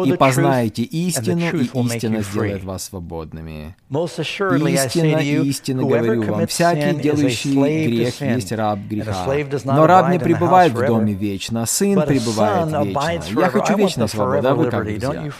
«И 0.04 0.12
познаете 0.12 0.82
истину, 0.82 1.38
и 1.38 1.64
истина 1.64 2.20
сделает 2.22 2.64
вас 2.64 2.84
свободными». 2.84 3.74
Истина, 3.88 5.18
истина, 5.46 5.82
говорю 5.82 6.22
вам, 6.24 6.46
всякий, 6.46 7.00
делающий 7.00 7.54
грех, 7.86 8.20
есть 8.20 8.52
раб 8.52 8.78
греха. 8.80 9.26
Но 9.64 9.86
раб 9.86 10.10
не 10.10 10.18
пребывает 10.18 10.72
в 10.74 10.86
доме 10.86 11.14
вечно, 11.14 11.64
сын 11.64 12.02
пребывает 12.02 12.66
вечно. 12.86 13.40
Я 13.40 13.48
хочу 13.48 13.76
вечной 13.76 14.08
свободы, 14.08 14.46
а 14.48 14.54
вы 14.54 14.70
как, 14.70 14.84
друзья? 14.84 15.30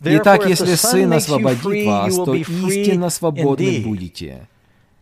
Итак, 0.00 0.46
если 0.46 0.74
Сын 0.74 1.12
освободит 1.12 1.86
вас, 1.86 2.14
то 2.14 2.34
истинно 2.34 3.10
свободны 3.10 3.82
будете. 3.84 4.48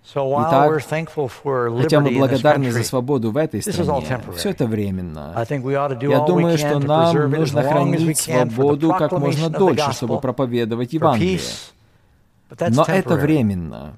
Итак, 0.05 0.83
хотя 0.85 2.01
мы 2.01 2.11
благодарны 2.11 2.73
за 2.73 2.83
свободу 2.83 3.31
в 3.31 3.37
этой 3.37 3.63
стране, 3.63 4.21
все 4.37 4.51
это 4.51 4.67
временно. 4.67 5.33
Я 5.39 6.21
думаю, 6.21 6.59
что 6.59 6.79
нам 6.81 7.31
нужно 7.31 7.63
хранить 7.63 8.19
свободу 8.19 8.95
как 8.95 9.13
можно 9.13 9.49
дольше, 9.49 9.93
чтобы 9.93 10.21
проповедовать 10.21 10.93
Евангелие. 10.93 11.41
Но 12.71 12.85
это 12.87 13.15
временно. 13.15 13.95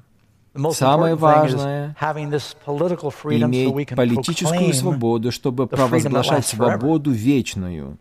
Самое 0.73 1.17
важное— 1.17 1.97
иметь 2.01 3.89
политическую 3.89 4.73
свободу, 4.73 5.33
чтобы 5.33 5.67
провозглашать 5.67 6.47
свободу 6.47 7.11
вечную, 7.11 7.99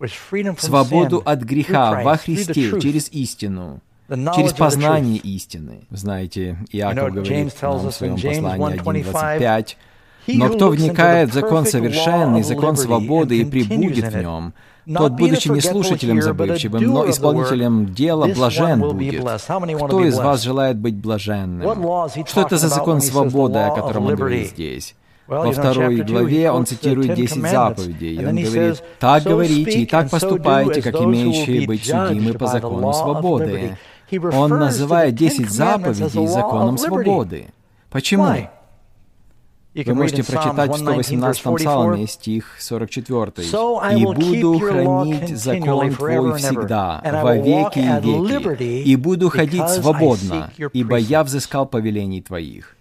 свободу 0.60 1.22
от 1.26 1.42
греха 1.42 2.04
во 2.04 2.18
Христе 2.18 2.80
через 2.80 3.10
истину, 3.12 3.80
через 4.10 4.54
познание 4.54 5.18
истины. 5.18 5.86
Знаете, 5.90 6.58
Иаков 6.72 7.14
говорит 7.14 7.62
нам 7.62 7.78
в 7.78 7.92
своем 7.92 8.16
послании 8.16 8.82
1.25, 8.82 9.76
«Но 10.28 10.50
кто 10.50 10.70
вникает 10.70 11.30
в 11.30 11.34
закон 11.34 11.66
совершенный, 11.66 12.44
закон 12.44 12.78
свободы 12.78 13.38
и 13.38 13.46
прибудет 13.46 14.14
в 14.14 14.18
нем, 14.18 14.54
тот, 14.86 15.14
будучи 15.14 15.50
не 15.50 15.62
слушателем 15.62 16.22
забывчивым, 16.22 16.84
но 16.84 17.10
исполнителем 17.10 17.94
дела, 17.94 18.28
блажен 18.28 18.82
будет. 18.82 19.24
Кто 19.24 20.06
из 20.06 20.18
вас 20.18 20.42
желает 20.42 20.78
быть 20.78 20.96
блаженным? 20.96 22.10
Что 22.26 22.42
это 22.42 22.58
за 22.58 22.68
закон 22.68 23.02
свободы, 23.02 23.60
о 23.60 23.72
котором 23.72 24.08
он 24.08 24.16
говорит 24.16 24.50
здесь? 24.50 24.96
Во 25.26 25.52
второй 25.52 26.02
главе 26.02 26.52
он 26.52 26.66
цитирует 26.66 27.14
10 27.16 27.50
заповедей, 27.50 28.16
и 28.16 28.26
он 28.26 28.36
говорит, 28.36 28.84
«Так 29.00 29.24
говорите 29.24 29.80
и 29.80 29.86
так 29.86 30.10
поступайте, 30.10 30.82
как 30.82 30.96
имеющие 30.96 31.66
быть 31.66 31.86
судимы 31.86 32.34
по 32.34 32.48
закону 32.48 32.92
свободы». 32.94 33.78
Он 34.20 34.50
называет 34.50 35.16
10 35.16 35.50
заповедей 35.50 36.28
законом 36.28 36.78
свободы. 36.78 37.48
Почему? 37.90 38.28
Вы 39.76 39.96
можете 39.96 40.24
прочитать 40.24 40.70
в 40.72 40.78
118 40.78 41.44
псалме, 41.56 42.08
стих 42.08 42.56
44. 42.60 43.48
«И 43.98 44.06
буду 44.06 44.60
хранить 44.60 45.38
закон 45.38 45.92
Твой 45.94 46.38
всегда, 46.38 47.02
во 47.04 47.36
веки 47.36 47.80
и 47.80 48.02
веки, 48.02 48.84
и 48.84 48.96
буду 48.96 49.30
ходить 49.30 49.68
свободно, 49.70 50.52
ибо 50.74 50.98
я 50.98 51.24
взыскал 51.24 51.66
повелений 51.66 52.22
Твоих». 52.22 52.76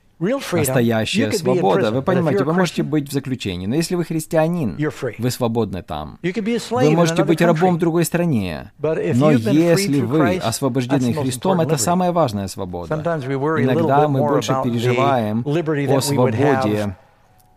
Настоящая 0.52 1.32
свобода. 1.32 1.90
Вы 1.90 2.02
понимаете, 2.02 2.44
вы 2.44 2.52
можете 2.52 2.82
быть 2.82 3.08
в 3.08 3.12
заключении, 3.12 3.66
но 3.66 3.74
если 3.74 3.96
вы 3.96 4.04
христианин, 4.04 4.76
вы 5.18 5.30
свободны 5.30 5.82
там. 5.82 6.18
Вы 6.22 6.90
можете 6.90 7.24
быть 7.24 7.40
рабом 7.42 7.76
в 7.76 7.78
другой 7.78 8.04
стране, 8.04 8.72
но 8.78 9.32
если 9.32 10.00
вы 10.00 10.36
освобождены 10.36 11.12
Христом, 11.12 11.60
это 11.60 11.76
самая 11.76 12.12
важная 12.12 12.48
свобода. 12.48 12.94
Иногда 12.94 14.08
мы 14.08 14.20
больше 14.20 14.54
переживаем 14.64 15.44
о 15.46 16.00
свободе 16.00 16.96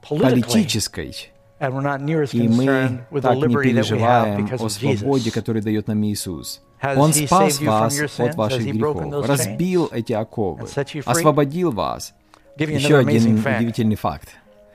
политической, 0.09 1.15
и 1.59 2.47
мы 2.47 3.21
так 3.21 3.37
не 3.37 3.55
переживаем 3.55 4.49
о 4.59 4.69
свободе, 4.69 5.31
которую 5.31 5.63
дает 5.63 5.87
нам 5.87 6.03
Иисус. 6.03 6.61
Он 6.95 7.13
спас 7.13 7.61
вас 7.61 8.19
от 8.19 8.35
ваших 8.35 8.65
грехов, 8.65 9.27
разбил 9.27 9.89
эти 9.91 10.13
оковы, 10.13 10.67
освободил 11.05 11.71
вас. 11.71 12.13
Еще 12.57 12.97
один 12.97 13.39
удивительный 13.39 13.95
факт. 13.95 14.29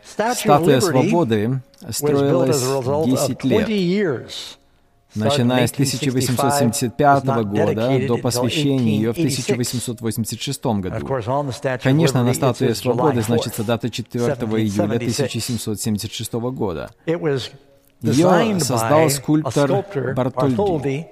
Статуя 0.05 0.81
свободы 0.81 1.61
строилась 1.91 2.61
10 3.07 3.45
лет. 3.45 3.69
Начиная 5.15 5.67
с 5.67 5.73
1875 5.73 7.25
года 7.25 7.99
до 8.07 8.17
посвящения 8.19 8.97
ее 8.97 9.13
в 9.13 9.19
1886 9.19 10.65
году. 10.67 11.07
Конечно, 11.83 12.23
на 12.23 12.35
статуе 12.35 12.75
свободы 12.75 13.23
значится 13.23 13.65
дата 13.65 13.91
4 13.91 14.25
июля 14.25 14.97
1776 14.97 16.33
года. 16.33 16.91
Ее 18.03 18.61
создал 18.61 19.11
скульптор 19.11 19.85
Бартольди. 20.15 21.07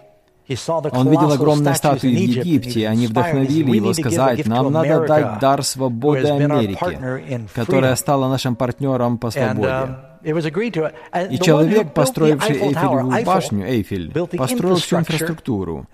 Он 0.93 1.11
видел 1.11 1.33
огромные 1.33 1.75
статуи 1.75 2.09
в 2.09 2.19
Египте, 2.19 2.81
и 2.81 2.85
они 2.85 3.07
вдохновили 3.07 3.77
его 3.77 3.93
сказать, 3.93 4.47
нам 4.47 4.73
надо 4.73 5.07
дать 5.07 5.39
дар 5.41 5.63
свободы 5.63 6.29
Америке, 6.29 7.41
которая 7.55 7.95
стала 7.97 8.29
нашим 8.29 8.57
партнером 8.57 9.19
по 9.19 9.31
свободе. 9.31 9.69
Um, 9.69 11.29
и 11.31 11.39
человек, 11.39 11.95
построивший 11.95 12.57
Эйфелевую 12.57 13.25
башню, 13.25 13.67
Эйфель, 13.67 14.13
построил 14.37 14.77
всю 14.77 14.99
инфраструктуру. 14.99 15.87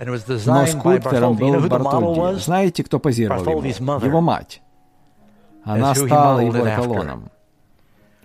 Но 0.47 0.67
скульптором 0.67 1.37
был 1.37 1.61
Бартольди. 1.61 2.41
Знаете, 2.41 2.85
кто 2.85 2.99
позировал 2.99 3.45
ему? 3.63 4.01
Его 4.01 4.21
мать. 4.21 4.63
Она 5.65 5.95
стала 5.95 6.41
его 6.41 6.67
эталоном. 6.67 7.31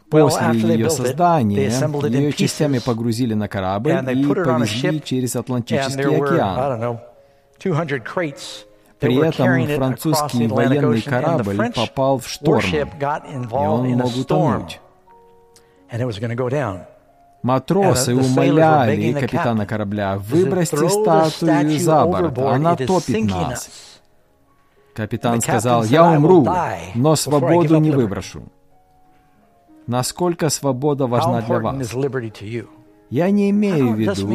После 0.09 0.73
ее 0.73 0.89
создания 0.89 1.67
ее 1.67 2.33
частями 2.33 2.79
погрузили 2.79 3.33
на 3.33 3.47
корабль 3.47 3.91
и 3.91 4.25
повезли 4.25 5.01
через 5.01 5.35
Атлантический 5.35 6.03
океан. 6.03 6.99
При 8.99 9.15
этом 9.15 9.67
французский 9.75 10.47
военный 10.47 11.01
корабль 11.01 11.71
попал 11.73 12.19
в 12.19 12.27
шторм, 12.27 12.65
и 12.65 13.53
он 13.53 13.87
мог 13.91 14.15
утонуть. 14.17 14.81
Матросы 17.41 18.15
умоляли 18.15 19.13
капитана 19.13 19.65
корабля, 19.65 20.17
выбросьте 20.17 20.89
статую 20.89 21.79
за 21.79 22.05
борт, 22.05 22.37
она 22.37 22.75
топит 22.75 23.25
нас. 23.25 23.69
Капитан 24.93 25.39
сказал, 25.39 25.85
я 25.85 26.03
умру, 26.11 26.45
но 26.95 27.15
свободу 27.15 27.77
не 27.77 27.91
выброшу. 27.91 28.43
Насколько 29.89 30.49
свобода 30.49 31.07
важна 31.07 31.41
для 31.41 31.59
вас? 31.59 31.95
Я 33.09 33.31
не 33.31 33.49
имею 33.49 33.93
в 33.93 33.99
виду 33.99 34.27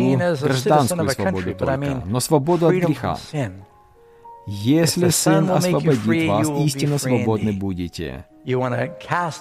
гражданскую 0.43 1.09
свободу 1.11 1.55
только, 1.55 2.03
но 2.07 2.19
свободу 2.19 2.67
от 2.67 2.75
греха. 2.75 3.17
Если 4.49 5.11
Сын 5.11 5.49
освободит 5.49 6.27
вас, 6.27 6.51
истинно 6.59 6.99
свободны 6.99 7.53
будете. 7.53 8.27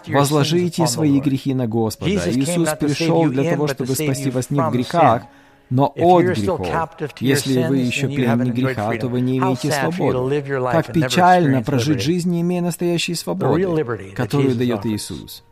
Возложите 0.07 0.86
свои 0.86 1.20
грехи 1.20 1.55
на 1.55 1.68
Господа. 1.68 2.11
Иисус 2.11 2.70
пришел 2.80 3.26
для 3.26 3.49
того, 3.49 3.68
чтобы 3.68 3.95
спасти 3.95 4.30
вас 4.30 4.51
не 4.51 4.61
в 4.61 4.70
грехах, 4.70 5.24
но 5.72 5.88
от 5.95 6.26
грехов. 6.26 6.68
Если 7.22 7.64
вы 7.64 7.78
еще 7.78 8.07
пленник 8.07 8.53
греха, 8.53 8.95
то 8.97 9.07
вы 9.07 9.20
не 9.22 9.39
имеете 9.39 9.72
свободы. 9.72 10.43
Как 10.72 10.93
печально 10.93 11.64
прожить 11.64 12.03
жизнь, 12.03 12.30
не 12.30 12.41
имея 12.41 12.61
настоящей 12.61 13.16
свободы, 13.16 14.14
которую 14.14 14.55
дает 14.55 14.86
Иисус. 14.86 15.43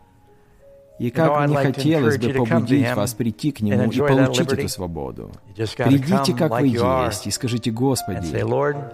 И 1.02 1.10
как 1.10 1.48
мне 1.48 1.58
хотелось 1.58 2.20
бы 2.20 2.30
побудить 2.32 2.94
вас 2.94 3.16
прийти 3.16 3.52
к 3.52 3.62
Нему 3.62 3.90
и 3.90 3.98
получить 3.98 4.54
эту 4.54 4.70
свободу. 4.70 5.32
Придите, 5.56 6.36
как 6.36 6.52
вы 6.52 6.68
есть, 6.68 7.26
и 7.26 7.32
скажите, 7.32 7.72
Господи, 7.72 8.38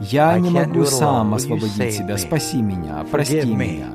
я 0.09 0.39
не 0.39 0.49
могу 0.49 0.85
сам 0.85 1.33
освободить 1.33 1.93
себя, 1.93 2.17
спаси 2.17 2.61
меня, 2.61 3.05
прости 3.11 3.53
меня, 3.53 3.89